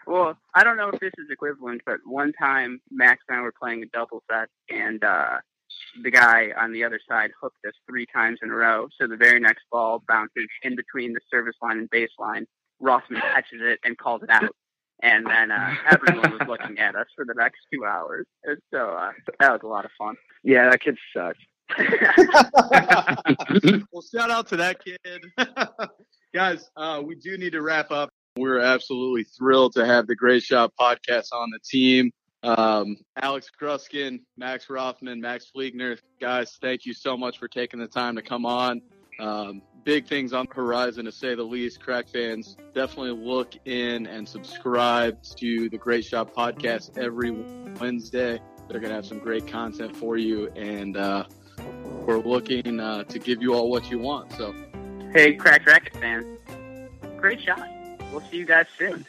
well, 0.08 0.38
I 0.56 0.64
don't 0.64 0.78
know 0.78 0.90
if 0.90 1.00
this 1.00 1.14
is 1.18 1.28
equivalent, 1.32 1.82
but 1.86 1.98
one 2.06 2.34
time 2.34 2.82
Max 2.92 3.24
and 3.30 3.38
I 3.38 3.42
were 3.42 3.54
playing 3.60 3.84
a 3.84 3.86
double 3.88 4.24
set, 4.30 4.50
and 4.70 5.04
uh, 5.04 5.38
the 6.04 6.12
guy 6.12 6.50
on 6.58 6.72
the 6.72 6.84
other 6.84 7.00
side 7.08 7.32
hooked 7.40 7.64
us 7.68 7.74
three 7.88 8.06
times 8.14 8.40
in 8.42 8.50
a 8.50 8.56
row. 8.56 8.88
So 9.00 9.08
the 9.08 9.18
very 9.18 9.40
next 9.40 9.64
ball 9.72 10.04
bounces 10.08 10.48
in 10.64 10.76
between 10.76 11.14
the 11.14 11.20
service 11.32 11.56
line 11.62 11.78
and 11.78 11.90
baseline. 11.90 12.46
Rothman 12.80 13.22
catches 13.22 13.60
it 13.62 13.80
and 13.84 13.98
calls 13.98 14.24
it 14.24 14.30
out. 14.30 14.56
And 15.02 15.26
then 15.26 15.52
uh, 15.52 15.76
everyone 15.92 16.32
was 16.32 16.42
looking 16.48 16.80
at 16.80 16.96
us 16.96 17.08
for 17.16 17.26
the 17.26 17.34
next 17.36 17.60
two 17.72 17.86
hours. 17.86 18.26
And 18.44 18.58
so 18.74 18.90
uh, 18.90 19.12
that 19.40 19.52
was 19.52 19.62
a 19.64 19.68
lot 19.68 19.86
of 19.86 19.92
fun. 19.98 20.16
Yeah, 20.44 20.70
that 20.70 20.82
kid 20.82 20.98
sucked. 21.16 21.40
well, 23.92 24.02
shout 24.02 24.32
out 24.32 24.48
to 24.48 24.58
that 24.58 24.84
kid. 24.84 25.26
Guys, 26.34 26.70
uh, 26.76 27.02
we 27.06 27.16
do 27.16 27.38
need 27.38 27.52
to 27.52 27.62
wrap 27.62 27.92
up. 27.92 28.10
We're 28.38 28.60
absolutely 28.60 29.24
thrilled 29.24 29.74
to 29.74 29.86
have 29.86 30.08
the 30.08 30.16
Great 30.16 30.44
Shot 30.44 30.72
podcast 30.80 31.34
on 31.34 31.50
the 31.52 31.60
team. 31.60 32.12
Um, 32.44 32.98
Alex 33.22 33.50
Gruskin, 33.60 34.22
Max 34.38 34.70
Rothman, 34.70 35.20
Max 35.20 35.52
Fliegner, 35.56 35.98
guys, 36.22 36.56
thank 36.62 36.86
you 36.86 36.94
so 36.94 37.18
much 37.18 37.40
for 37.40 37.48
taking 37.48 37.80
the 37.80 37.88
time 37.88 38.16
to 38.16 38.22
come 38.22 38.46
on. 38.46 38.82
Um, 39.20 39.62
big 39.88 40.06
things 40.06 40.34
on 40.34 40.46
the 40.46 40.54
horizon, 40.54 41.06
to 41.06 41.12
say 41.14 41.34
the 41.34 41.42
least. 41.42 41.80
Crack 41.80 42.10
fans, 42.10 42.58
definitely 42.74 43.12
look 43.12 43.54
in 43.64 44.06
and 44.06 44.28
subscribe 44.28 45.24
to 45.38 45.70
the 45.70 45.78
Great 45.78 46.04
Shot 46.04 46.36
podcast 46.36 46.98
every 46.98 47.32
Wednesday. 47.32 48.38
They're 48.68 48.82
going 48.82 48.90
to 48.90 48.96
have 48.96 49.06
some 49.06 49.20
great 49.20 49.48
content 49.48 49.96
for 49.96 50.18
you, 50.18 50.50
and 50.58 50.98
uh, 50.98 51.24
we're 52.06 52.18
looking 52.18 52.82
uh, 52.82 53.06
to 53.06 53.18
give 53.18 53.42
you 53.42 53.54
all 53.54 53.72
what 53.72 53.90
you 53.90 53.98
want. 53.98 54.34
So, 54.34 54.54
hey, 55.14 55.36
Crack 55.36 55.66
Racket 55.66 55.94
fans, 55.94 56.38
great 57.16 57.40
shot. 57.40 57.66
We'll 58.12 58.20
see 58.30 58.36
you 58.36 58.46
guys 58.46 58.66
soon. 58.78 59.06